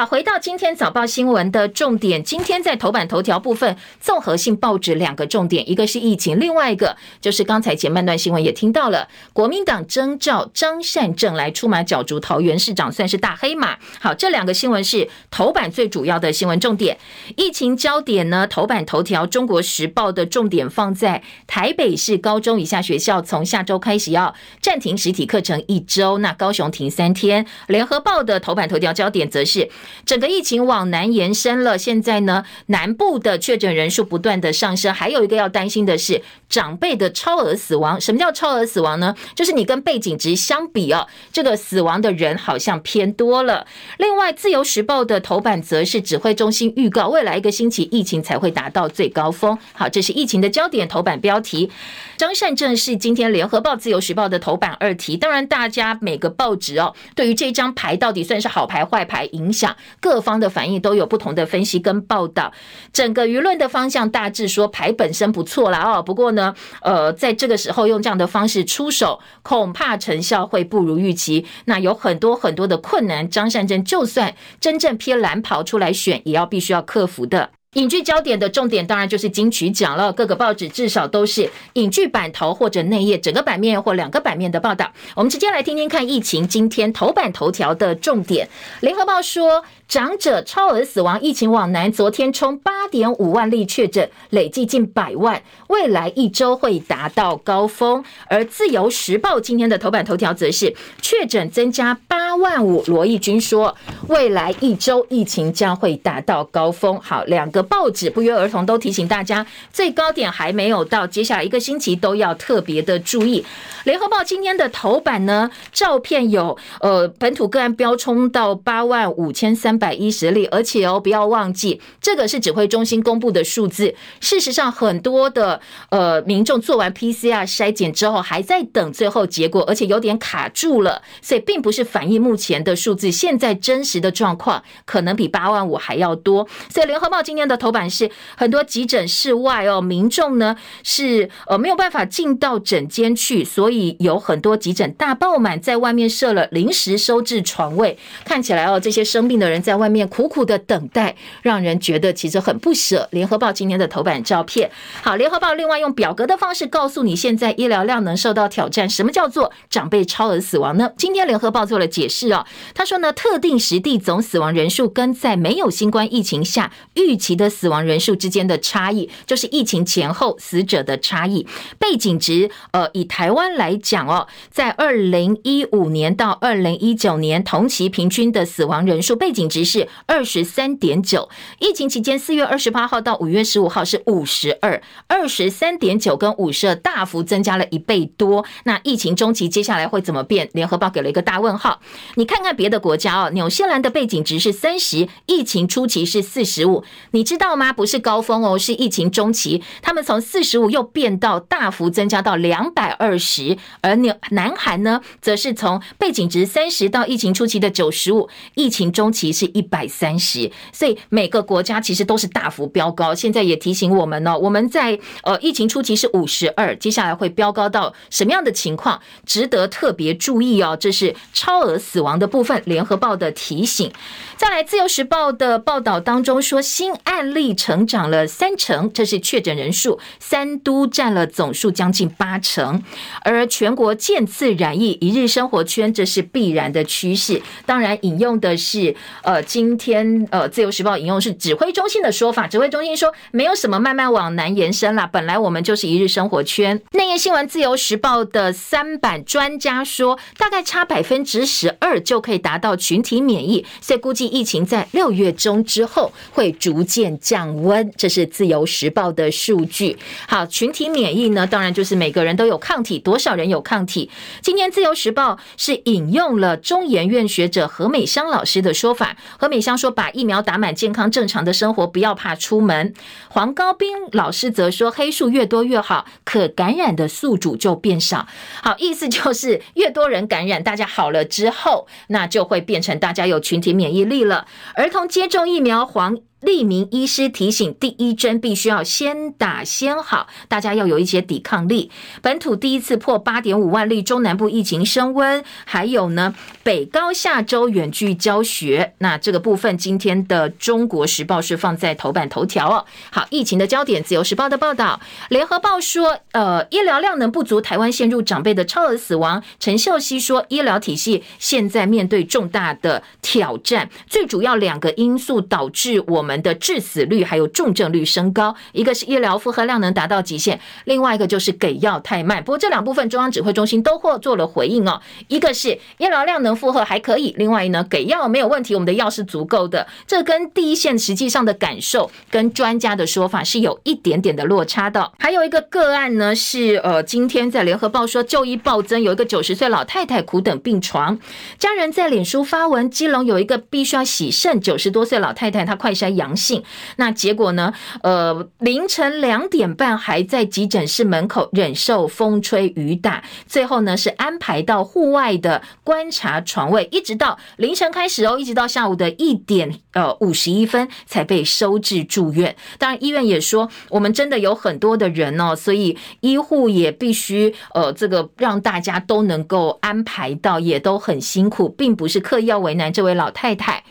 [0.00, 13.76] 好，回到今天早报新闻的重点，今天在头版头条部分，综合性报纸两个重点，一个是疫情，另外一个就是刚才前半段新闻也听到了，国民党征召张善政来出马角逐桃园市长，算是大黑马。
[14.00, 16.96] 好，这两个新闻是头版最主要的新闻重点。
[17.36, 27.44] 疫情焦点呢，头版头条，《中国时报》的重点放在台北市高中以下学校从下周开始要暂停实体课程一周，那高雄停三天。
[27.66, 29.68] 联合报的头版头条焦点则是
[30.04, 38.00] 整个疫情往南延伸了，现在呢，南部的确诊人数不断的上升，还有一个要担心的是长辈的超额死亡。
[38.00, 39.14] 什么叫超额死亡呢？
[39.34, 43.66] 就是你跟背景值相比哦，这个死亡的人好像偏多了。
[43.98, 49.58] 另外，自由时报的头版则是指挥中心预告未来一个星期疫情才会达到最高峰。
[49.72, 51.70] 好，这是疫情的焦点头版标题。
[52.16, 55.16] 张善政是今天联合报、自由时报的头版二题。
[55.16, 62.52] 当然，大家每个报纸哦，对于这张牌到底算是好牌坏牌，影响各方的反应都有不同的分析跟报道。
[62.92, 71.46] 整个舆论的方向大致说牌本身不错了哦，不过呢，呃，在这个时候用这样的方式出手，恐怕成效会不如预期。
[71.66, 77.50] 那有很多很多的困难，张善政就算真正披蓝袍出来选，也要必须要克服的。
[77.74, 84.92] 影剧焦点的重点当然就是金曲奖了，各个报纸至少都是影剧版头或者内页整个版面或两个版面的报道。
[85.14, 88.48] 我们直接来听听看疫情今天头版头条的重点。
[88.80, 89.64] 联合报说。
[89.90, 98.04] 长者超额死亡，疫情往南，昨天冲八点五万例确诊，累计近百万，未来一周会达到高峰。
[98.28, 100.72] 而自由时报今天的头版头条则是
[101.02, 103.76] 确诊增加八万五，罗义军说
[104.06, 106.96] 未来一周疫情将会达到高峰。
[107.00, 113.44] 好，两个报纸不约而同都提醒大家，最高点还没有到，接下来一个星期都要特别的注意。
[113.82, 119.79] 联合报今天的头版呢，照片有呃本土个案飙冲到八万五千三。
[119.80, 123.94] 百一十例，而且哦，不要忘记，这个是指挥中心公布的数字。
[124.20, 133.10] 事实上，很多的呃民众做完 PCR 筛检之后，还在等最后结果，而且有点卡住了，所以并不是反映目前的数字。
[133.10, 136.46] 现在真实的状况可能比八万五还要多。
[136.68, 147.96] 所以，联合报今天的头版是很多急诊室外哦，民众呢是呃没有办法进到诊间去，所以有很多急诊大爆满，在外面设了临时收治床位。
[148.24, 153.06] 看起来哦，这些生病的人在在外面苦苦的等待，让人觉得其实很不舍。
[153.12, 154.68] 联合报今天的头版照片，
[155.00, 158.90] 好，联合报另外用表格的方式告诉你，现在医疗量能受到挑战。
[158.90, 160.90] 什么叫做长辈超额死亡呢？
[160.96, 171.46] 今天联合报做了解释哦，他说呢，特定时地总死亡人数跟在没有新冠疫情下预期的死亡人数之间的差异，就是疫情前后死者的差异。
[171.78, 179.59] 背景值，呃，以台湾来讲哦，在二零一五年到二零一九年同期平均的死亡人数背景值。
[179.64, 188.44] 是二十三点九，疫情期间四月二十八号到五月十五号是五十二，二十三点九跟五十二大幅增加了一倍多。
[188.64, 190.48] 那疫情中期接下来会怎么变？
[190.54, 191.80] 联合报给了一个大问号。
[192.14, 197.72] 你看看别的国家哦，纽西兰的背景值是三十，疫情初期是四十五，你知道吗？
[197.72, 203.58] 不是高峰哦，是疫情中期，他们从四十五又变到大幅增加到两百二十。
[203.82, 209.49] 而纽南韩呢，则是从背景值三十到疫情初期的九十五，疫情中期是。
[209.54, 213.14] 一百三十，所以每个国家其实都是大幅飙高。
[213.14, 220.76] 现在也提醒我们呢，我们在呃疫情初期是五十二，接下来会飙高到什么样的情况，值得特别注意哦。
[220.78, 223.92] 这是超额死亡的部分，联合报的提醒。
[224.36, 232.82] 再来，自由时报的报道当中说，新案例成长了三成，这是确诊人数，三都占了总数将近八成，
[233.22, 237.42] 而全国渐次染疫，一日生活圈，这是必然的趋势。
[237.66, 238.96] 当然，引用的是。
[239.30, 246.82] 呃今天呃，《自由时报》引用是指挥中心的说法，指挥中心说没有什么慢慢往南延伸啦，本来我们就是一日生活圈。
[246.90, 257.88] 内页新闻，《自由时报》的三版专家说，大概差百分之十二就可以达到群体免疫，所以估计疫情在六月中之后会逐渐降温。
[257.96, 259.96] 这是《自由时报》的数据。
[260.26, 264.10] 好，群体免疫呢，当然就是每个人都有抗体，多少人有抗体？
[264.42, 269.16] 今天《自由时报》是引用了中研院学者何美香老师的说法。
[269.38, 272.94] 何美香说：“把疫苗打满，健康正常的生活，不要怕出门。”
[273.28, 278.26] 黄高斌老师则说：“黑数越多越好，可感染的宿主就变少。”
[278.62, 284.46] 好，意思就是越多人感染，大家好了之后，那就会变成大家有群体免疫力了。
[284.74, 286.18] 儿童接种疫苗，黄。
[286.40, 291.90] 利民医师提醒，第一针必须要先打先好，大家要有一些抵抗力。
[292.22, 298.94] 本土第一次破八点五万例，中南部疫情升温，还有呢，北高下周远距教学。
[298.98, 302.86] 那这个部分，今天的《中国时报》是放在头版头条哦。
[303.10, 309.42] 好，疫情的焦点，《自由时报》的报道，《联合报》说，呃，医疗量能不足，台湾陷入长辈的超额死亡。
[309.58, 316.29] 陈秀熙说，医疗体系现在面对重大的挑战，最主要两个因素导致我们。
[316.30, 322.44] 们的致死率还有重症率升高，一个是医疗负荷量能达到极限，另外一个就是给药太慢。
[322.44, 325.00] 不过这两部分中央指挥中心都或做了回应哦。
[325.26, 329.88] 一个是医疗量能负荷还可以，另外呢给药没有问题，我们的药是足够的。
[330.06, 335.10] 这跟第一线实际上的感受跟专家的说法是有一点点的落差的。
[335.18, 341.18] 还有一个个案呢是呃，今天在联合报说就医暴增，有一个九十岁老太太苦等病床，
[341.58, 346.62] 家人在脸书发文，基隆有一个必须要洗肾九十多岁老太太，她快筛阳性，
[346.96, 347.72] 那结果呢？
[348.02, 362.54] 呃，凌晨两点半还在急诊室门口忍受风吹雨打，最后呢是安排到户外的观察床位，一直到凌晨开始哦，一直到下午的一点呃五十一分才被收治住院。
[362.78, 373.82] 当然，医院也说我们真的有很多的人哦，所以医护也必须呃这个让大家都能够安排到，也都很辛苦，并不是刻意要为难这位老太太。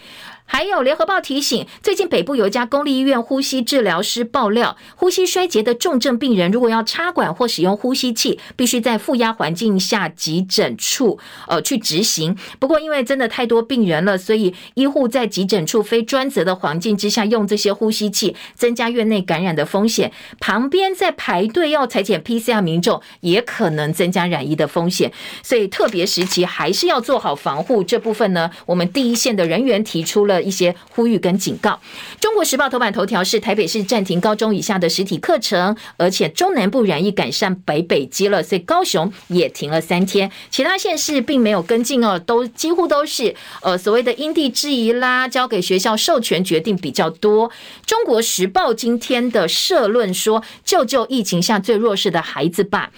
[0.51, 12.35] 还有联合报提醒，最近北部有一家公立医院呼吸治疗师爆料，呼吸衰竭的重症病人如果要插管或使用呼吸器，必须在负压环境下急诊处呃去执行。
[12.57, 20.11] 不过因为真的太多病人了，所以医护在急诊处非专责的环境之下用这些呼吸器，增加院内感染的风险。
[20.39, 25.13] 旁边在排队要采检 PCR 民众，也可能增加染疫的风险。
[25.43, 27.83] 所以特别时期还是要做好防护。
[27.83, 30.38] 这部分呢，我们第一线的人员提出了。
[30.41, 31.79] 一些呼吁跟警告。
[32.19, 40.31] 中国时报头版头条是台北市暂停高中以下的实体课程，而且中南部染疫改善北北基了，所以高雄也停了三天。
[40.49, 47.51] 其他县市并没有跟进哦，都几乎都是呃所谓的因地制宜啦，交给学校授权决定比较多。
[47.85, 52.91] 中国时报今天的社论说：“救救疫情下最弱势的孩子吧。”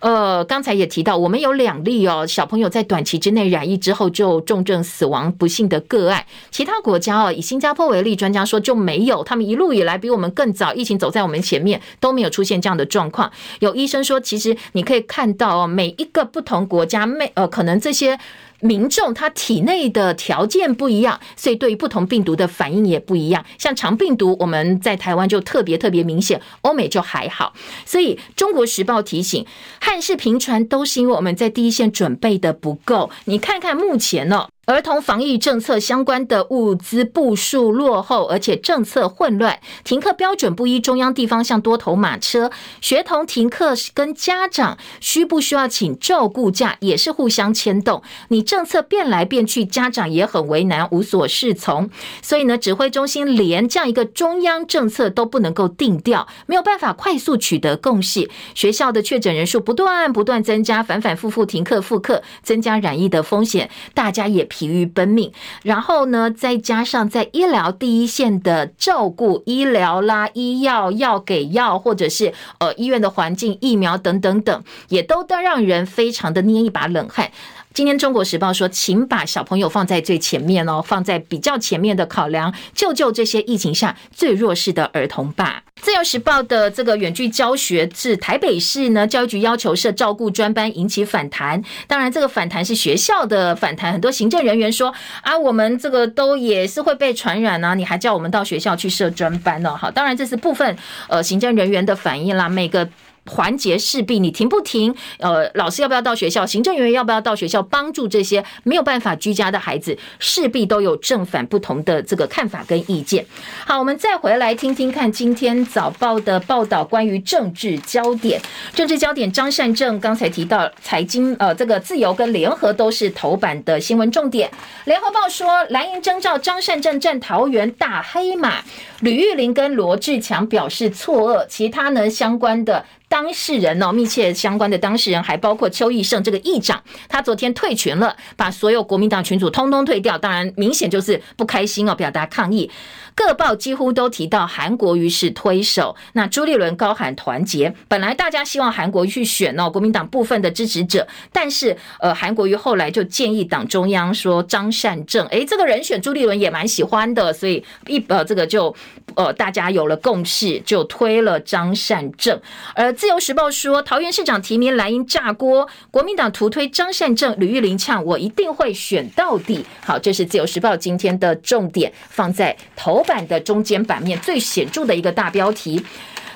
[0.00, 6.24] 呃，刚才也提到，我们有两例哦，小朋友在短期之内染疫之后就重症死亡，不幸的个案。
[6.50, 13.30] 其他国家哦，以新加坡为例，专家说就没有，他们一路以来比我们更早，疫情走在我们前面，都没有出现这样的状况。
[13.60, 18.18] 有医生说，其实你可以看到哦，每一个不同国家，每呃，可能这些。
[18.60, 23.44] 民众他体内的条件不一样，所以对于不同病毒的反应也不一样。
[23.58, 27.52] 像肠病毒，我们在台湾就特别特别明显，欧美就还好。
[27.84, 29.46] 所以《中国时报》提醒，
[29.80, 33.10] 汉事频传都是因为我们在第一线准备的不够。
[33.24, 42.50] 你看看目前呢、儿童防疫政策相关的物资部署落后，而且政策混乱，停课标准不一，中央地方像多头马车，
[42.80, 48.02] 学童停课跟家长需不需要请照顾假也是互相牵动。
[48.26, 51.88] 你政策变来变去，家长也很为难，无所适从。
[52.20, 58.28] 所以呢，指挥中心连这样一个中央政策都不能够定调，没有办法快速取得共识。
[58.56, 64.44] 学校的确诊人数不断不断增加，反反复复停课复课，增加染疫的风险，大家也。
[64.56, 65.30] 疲于奔命，
[65.62, 77.30] 然后呢，再加上在医疗第一线的照顾、医疗啦、医药药给药，或者是呃医院的环境、疫苗等等等，也都都让人非常的捏一把冷汗。
[77.76, 85.62] 今天《中国时报》说，请把小朋友放在最前面哦，放在比较前面的考量，救救这些疫情下最弱势的儿童吧。
[85.82, 91.62] 《自由时报》的这个远距教学是台北市呢教育局要求设照顾专班，引起反弹。
[91.86, 99.76] 当然，这个反弹是学校的反弹，很多行政人员说啊，我们这个都也是会被传染啊，你还叫我们到学校去设专班呢？
[99.76, 100.74] 好，当然这是部分
[101.10, 102.88] 呃行政人员的反应啦，每个。
[103.26, 104.94] 环节势必你停不停？
[105.18, 106.46] 呃，老师要不要到学校？
[106.46, 109.98] 行政人员要不要到学校帮助这些没有办法居家的孩子？
[110.18, 113.24] 势必都有正反不同的这个看法跟意见。
[113.66, 118.40] 好，我们再回来听听看今天早报的报道，关于政治焦点。
[118.74, 124.50] 政治焦点，张善政刚才提到财经，呃，这个自由跟联合都是头版的新闻重点。
[124.84, 128.62] 联合报说蓝营征召张善政战桃园大黑马，
[129.00, 132.84] 吕玉玲跟罗志强表示错愕，其他呢相关的。
[133.16, 142.70] 当事人哦，密切相关的当事人还包括邱义胜这个议长，他昨天退群了，把所有国民党群组通通退掉，当然明显就是不开心哦，表达抗议。
[143.14, 147.74] 各报几乎都提到韩国瑜是推手，那朱立伦高喊团结。
[147.88, 158.76] 本来大家希望韩国瑜去选哦，国民党部分的支持者，但是呃，韩国瑜后来就建议党中央说张善政，诶，这个人选朱立伦也蛮喜欢的，所以一呃这个就
[159.14, 162.38] 呃大家有了共识，就推了张善政。
[162.74, 169.64] 而自由时报说，桃园市长提名莱茵炸锅，国民党图推张善政，吕玉玲呛我一定会选到底。
[169.80, 175.80] 好，这是自由时报今天的重点，放在头版的中间版面最显著的一个大标题。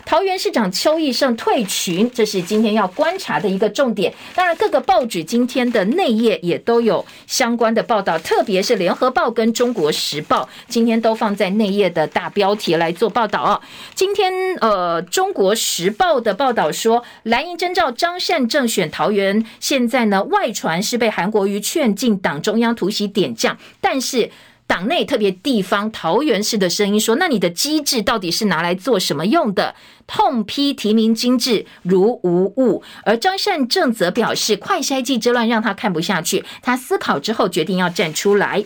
[0.04, 4.12] 桃园市长邱奕胜退群，这是今天要观察的一个重点。
[4.34, 13.60] 当然，各个报纸今天的内页也都有相关的报道，特别是联合报跟中国时报今天都放在内页的大标题来做报道哦。
[13.94, 24.30] 今天，呃，中国时报的报道说，蓝营征召张善政选桃园，现在呢外传是被韩国瑜劝进党中央突袭点将，但是。
[24.70, 29.74] 党内特别地方桃园市的声音说：“那你的机制到底是拿来做什么用的？”
[30.06, 38.64] 痛批提名机制如无物，而张善政则表示：“快筛剂之乱让他看不下去，他思考之后决定要站出来。”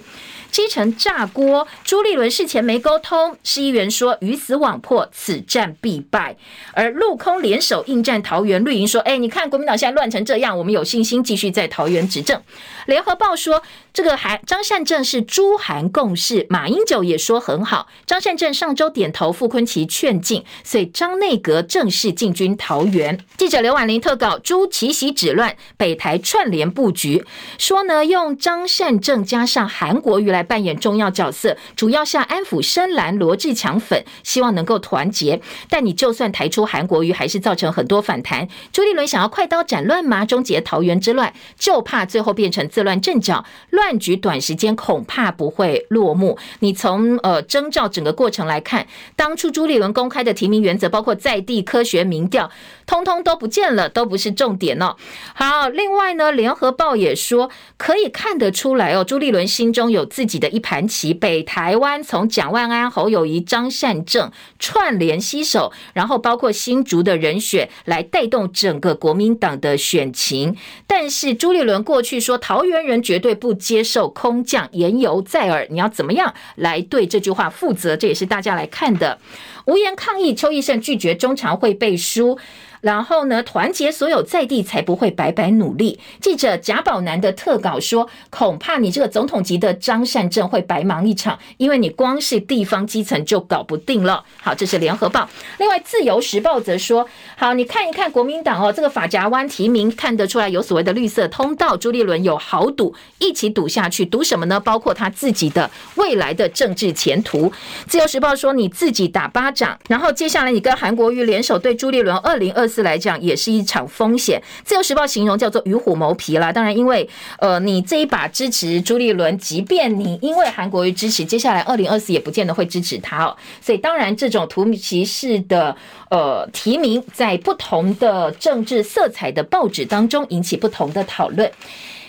[0.51, 6.37] 基层炸锅，朱立伦事前没沟通，市议员说鱼死网破，此战必败。
[6.75, 12.41] 而陆空联手应战桃园，绿营说：“哎，你看国民党现在乱成这样，我们有信心继续在桃园执政。”
[12.87, 13.65] 联合报说
[13.95, 17.89] ：“这个韩张善政是朱韩共事，马英九也说很好。
[18.07, 27.25] 张善政上周点头，傅崐萁劝进，所以张内阁正式进军桃园。”记者刘婉玲特稿：朱奇袭止乱，北台串联布局，
[27.59, 30.45] 说呢用张善政加上韩国瑜来。
[30.45, 35.41] 扮演重要角色，主要是安抚深蓝罗志强粉，希望能够团结。
[35.71, 38.47] 但你就算抬出韩国瑜，还是造成很多反弹。
[38.71, 46.39] 朱立伦想要快刀斩乱麻，终结桃园之乱，就怕最后变成自乱阵脚，乱局短时间恐怕不会落幕。
[46.61, 52.51] 你从呃征兆整个过程来看，当初朱立伦公开的提名原则，包括在地科学民调，
[52.87, 54.95] 通通都不见了，都不是重点哦。
[55.35, 60.35] 好，另外呢，联合报也说可以看得出来哦，朱立伦心中有自己。
[60.35, 70.57] 的一盘棋，北台湾从蒋万安、侯友谊、张善政串联携手，然后包括新竹的人选来带动整个国民党的选情。
[70.89, 75.69] 但是朱立伦过去说桃园人绝对不接受空降，言犹在耳。
[75.71, 77.97] 你要怎么样来对这句话负责？
[77.97, 79.21] 这也是大家来看的。
[79.67, 82.39] 无言抗议，邱奕胜拒绝中常会背书。
[82.81, 85.99] 然后呢，团结所有在地，才不会白白努力。
[86.21, 94.23] 记者贾宝南的特稿说，恐怕你这个总统级的张善政会白忙一场，因为你光是地方基层就搞不定了。
[94.43, 95.27] 好，这是联合报。
[95.57, 97.09] 另外，自由时报则说，
[97.39, 104.61] 好，你看一看国民党哦，这个法夹湾提名看得出来有所谓的绿色通道，朱立伦有豪赌，一起赌下去，赌什么呢？
[104.61, 107.51] 包括他自己的未来的政治前途。
[107.89, 109.51] 自由时报说，你自己打八
[109.89, 112.85] 然后接下来你跟韩国瑜联手对朱立伦二零二四。
[112.85, 114.39] 来讲也是一场风险。
[114.63, 116.53] 自由时报形容叫做与虎谋皮啦。
[116.53, 123.35] 当然，因为呃，你这一把支持朱立伦，即便你因为韩国瑜支持，接下来二零二四也不见得会支持他哦。
[123.63, 125.75] 所以，当然这种突袭式的
[126.11, 131.51] 呃提名，在不同的政治色彩的报纸当中引起不同的讨论。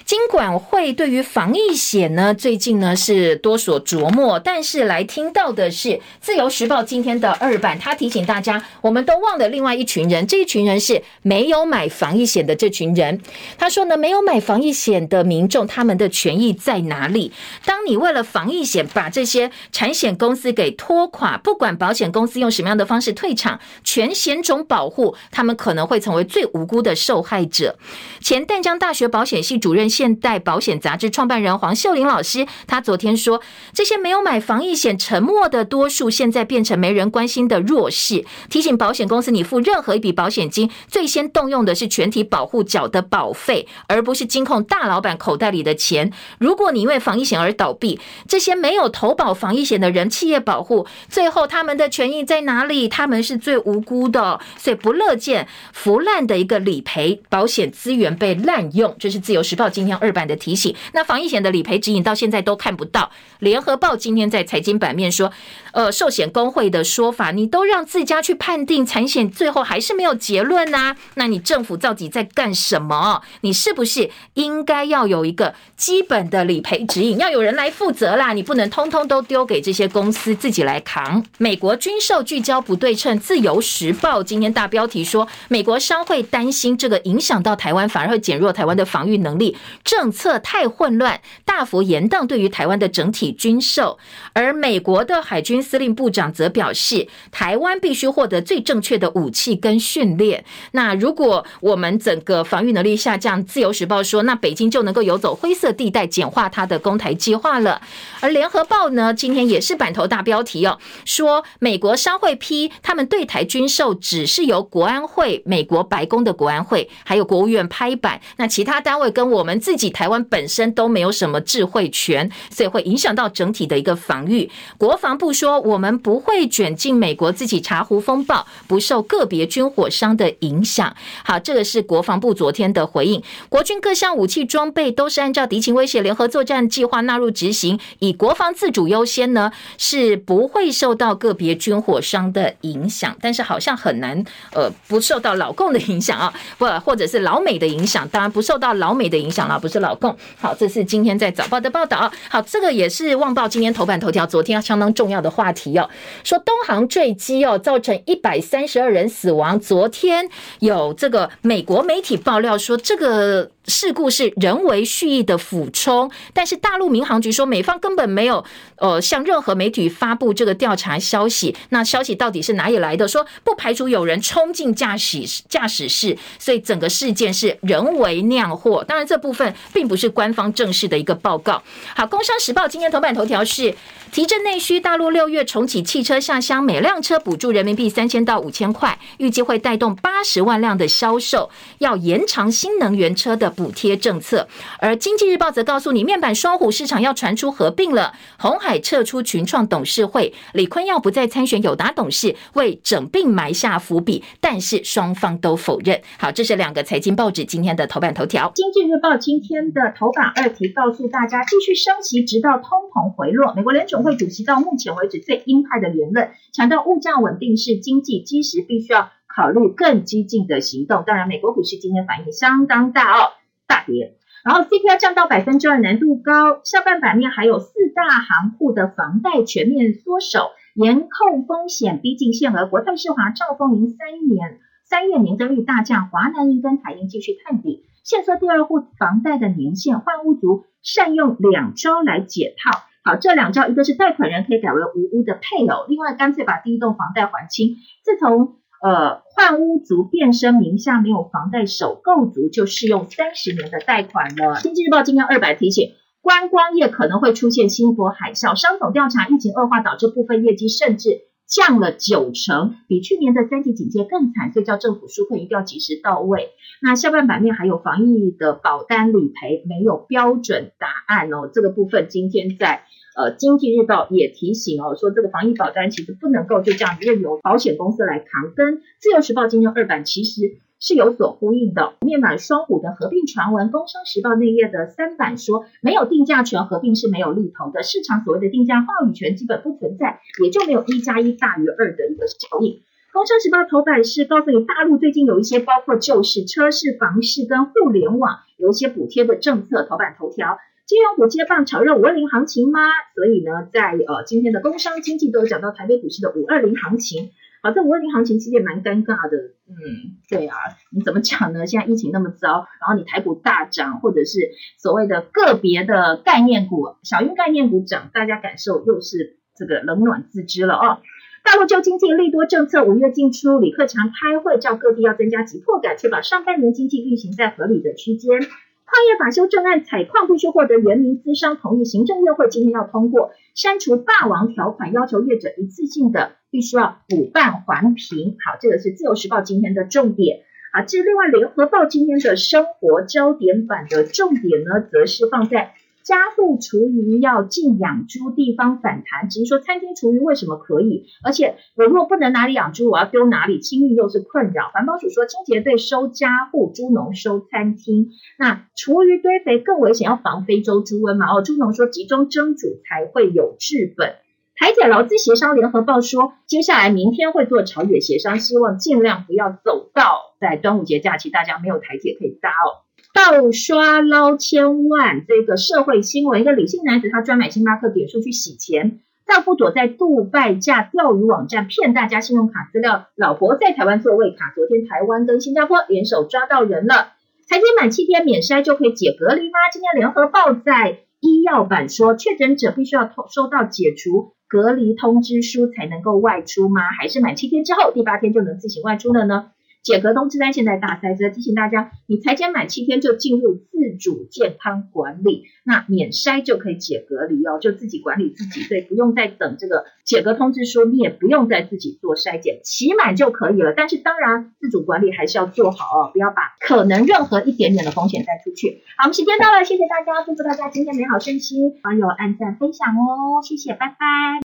[0.05, 13.19] 金管会对于防疫险呢，最近呢是多所琢磨，但是来听到的是自由时报今天的二版，他提醒大家，我们都忘了另外一群人，这一群人是没有买防疫险的这群人。
[13.57, 17.31] 他说呢，没有买防疫险的民众，他们的权益在哪里？
[17.65, 27.79] 当你为了防疫险把这些产险公司给拖垮，不管保险公司用什么样的方式退场，全险种保护，他们可能会成为最无辜的受害者。
[28.21, 29.89] 前淡江大学保险系主任。
[29.95, 33.41] 现代保险杂志创办人黄秀玲老师，他昨天说，
[33.71, 38.25] 这些没有买防疫险、沉默的多数，现在变成没人关心的弱势。
[38.49, 46.11] 提醒保险公司，你付任何一笔保险金，最先动用的是全体保护缴的保费，而不是金控大老板口袋里的钱。
[46.39, 52.89] 如果你因为防疫险而倒闭，这些没有投保防疫险的人，企业保护最后他们的权益在哪里？
[52.89, 58.93] 他们是最无辜的，所以不乐见腐烂的一个理赔保险资源被滥用。
[58.99, 59.84] 这是自由时报今。
[59.85, 60.75] 今天二版的提醒。
[60.93, 63.11] 那防疫险的理赔指引到现在都看不到。
[63.37, 65.31] 联合报今天在财经版面说，
[65.73, 70.97] 呃，寿险工会的说法，你都让自家去判定产险，最后还是没有结论呐、啊。
[71.13, 73.21] 那你政府到底在干什么？
[73.41, 78.33] 你是不是应该要有一个基本的理赔指引，要有人来负责啦？
[78.33, 81.23] 你不能通通都丢给这些公司自己来扛。
[81.37, 93.97] 美国军售聚焦不对称，自由时报今天大标题说，美国商会担心这个影响到台湾，反而会减弱台湾的防御能力，政策太混乱，大幅延宕对于台湾的整体军售。
[94.33, 100.43] 而美国的海军司令部长则表示，台湾必须获得最正确的武器跟训练。
[100.71, 107.81] 那如果我们整个防御能力下降，自由时报说，那北京就能够游走灰色地带，简化它的攻台计划了。
[108.21, 124.47] 而联合报呢，今天也是版头大标题哦，说美国商会批他们对台军售只是由国安会、美国白宫的国安会还有国务院拍板，那其他单位跟我们自己台湾本身都没有什么智慧权，所以会影响到整体的一个防御。
[124.77, 130.95] 国防部说，我们不会卷进美国自己茶壶风暴，不受个别军火商的影响。
[131.23, 133.23] 好，这个是国防部昨天的回应。
[133.49, 143.17] 国军各项武器装备都是按照敌情威胁联合作战计划纳入执行，以国防自主优先呢，是不会受到个别军火商的影响。
[143.19, 150.15] 但是好像很难，呃，不受到老共的影响啊，不，或者是老美的影响，当然不受到老美的影响了，不是老共。
[150.39, 152.11] 好，这是今天在早报的报道。
[152.29, 155.89] 好，这个也是《旺报》今天头版头条，昨天相当重要的话题哦，
[156.23, 159.59] 说东航坠机哦，造成一百三十二人死亡。
[159.59, 160.27] 昨天
[160.59, 163.51] 有这个美国媒体爆料说，这个。
[163.67, 168.45] 事故是人为蓄意的俯冲，但是大陆民航局说，美方根本没有
[168.75, 171.55] 呃向任何媒体发布这个调查消息。
[171.69, 173.07] 那消息到底是哪里来的？
[173.07, 178.83] 说不排除有人冲进驾驶驾驶室，所以整个事件是人为酿祸。
[178.87, 181.61] 当然，这部分并不是官方正式的一个报告。
[181.95, 183.73] 好，《工商时报》今天头版头条是。
[184.15, 191.49] 提振内需，大陆六月重启汽车下乡，每辆车补助人民币三千到五千块，预计会带动八十万辆的销售。
[191.79, 194.47] 要延长新能源车的补贴政策。
[194.79, 204.23] 而经济日报则告诉你，面板双虎市场要传出合并了，鸿海撤出群创董事会，李坤耀不再参选友达董事，为整并埋下伏笔。
[204.39, 205.99] 但是双方都否认。
[206.17, 208.49] 好，这是两个财经报纸今天的头版头条。
[208.55, 213.53] 经济日报今天的头版二题告诉大家，继续升息，直到通膨回落。
[213.53, 221.03] 美国联准会主席到目前为止最鹰派的言论，强调物价稳定是经济基石，必须要考虑更激进的行动。
[221.05, 223.31] 当然，美国股市今天反应相当大哦，
[223.67, 224.15] 大跌。
[224.45, 226.61] 然后 CPI 降到百分之二，难度高。
[226.63, 232.67] 下半版面还有四大行库的房贷全面缩手，严控风险逼近限额。
[232.67, 237.85] 国泰世华、兆丰银三年三月年增率大降，华南银跟台银继续探底。
[238.03, 242.83] 限缩第二户房贷的年限，换屋族善用两招来解套。
[243.05, 247.75] 好，这两招，一个是贷款人可以改为无屋的配偶，另外干脆把第一栋房贷还清。
[248.03, 254.59] 自从呃换屋族变身名下没有房贷首购族，就适用三十年的贷款了。
[254.59, 258.55] 经济日报今天二百提醒，观光业可能会出现星火海啸。
[258.55, 261.11] 商总调查，疫情恶化导致部分业绩甚至
[261.47, 266.49] 降了九成，比去年的三级警戒更惨，所以叫政府纾困一定要及时到位。
[266.81, 272.83] 那下半版面还有防疫的保单理赔没有标准答案哦，这个部分今天在。
[273.15, 280.41] 呃，经济日报也提醒哦，说这个防疫保单其实不能够就这样任由保险公司来扛，跟自由时报今天二版其实
[280.81, 281.93] 是有所呼应的。
[282.01, 292.81] 面板双虎的合并传闻，工商时报内页的三版说没有定价权，合并是没有利头的，市场所谓的定价话语权基本不存在，也就没有一加一大于二的一个效应。
[293.13, 300.57] 工商时报头版是告诉你，大陆最近有一些包括旧式车市、房市跟互联网有一些补贴的政策，头版头条。
[300.85, 302.79] 金融股接棒炒热五二零行情吗？
[303.15, 307.31] 所以呢，在呃今天的工商经济都有讲到台北股市的五二零行情。
[307.63, 309.37] 好，这五二零行情其实也蛮尴尬的。
[309.67, 310.55] 嗯，对啊，
[310.91, 311.65] 你怎么讲呢？
[311.65, 320.99] 现在疫情那么糟，然后你台股大涨，或者是所谓的个别的概念股，小鹰概念股涨，大家感受又是这个冷暖自知了哦。
[321.43, 328.39] 大陆就经济利多政策五月进出，李克强开会叫各地要增加急迫感，确保上半年经济运行在合理的区间。
[328.85, 338.37] 矿业法修正案采矿必须获得原民资商同意，行政院会今天要通过删除霸王条款，要求业者一次性的必须要补办环评。
[338.45, 340.83] 好，这个是自由时报今天的重点啊。
[340.83, 345.73] 至于另外联合报今天的生活焦点版的重点呢，则是放在
[346.05, 351.07] 家户厨余要禁养猪，地方反弹，只是说餐厅厨余为什么可以？
[351.23, 353.59] 而且我若不能哪里养猪，我要丢哪里？
[353.59, 354.69] 清运又是困扰。
[354.71, 358.11] 环保署说，清洁队收家户，猪农收餐厅。
[358.37, 361.25] 那厨余堆肥更危险，要防非洲猪瘟嘛？
[361.33, 364.13] 哦，猪农说集中蒸煮才会有治本。
[364.55, 372.84] 台铁劳资协商联合报说，接下来明天会做朝野协商，希望尽量不要走到在端午节假期大家没有台铁可以搭哦。
[373.15, 384.51] 盗刷捞千万，这个社会新闻，一个李姓男子他专买星巴克点数去洗钱，丈夫躲在杜拜架钓鱼网站骗大家信用卡资料，老婆在台湾做位卡。
[384.53, 387.13] 昨天台湾跟新加坡联手抓到人了。
[387.47, 389.59] 采检满七天免筛就可以解隔离吗？
[389.71, 396.81] 今天联合报在医药版说，确诊者必须要通收到解除隔离通知书才能够外出吗？
[396.99, 399.51] 还是满七天之后第八天就能自行外出了呢？
[399.85, 413.75] 解隔通知单现在大塞，这提醒大家，你采检满七天就进入自主健康管理，那免筛就可以解隔离哦，就自己管理自己，所以不用再等这个解隔通知书，你也不用再自己做筛检，期满就可以了。
[413.77, 418.81] 但是当然，自主管理还是要做好哦，不要把可能任何一点点的风险带出去。
[418.97, 424.39] 好，我们时间到了，谢谢大家，祝福大家今天美好身心，网友按赞分享哦，谢谢，拜拜。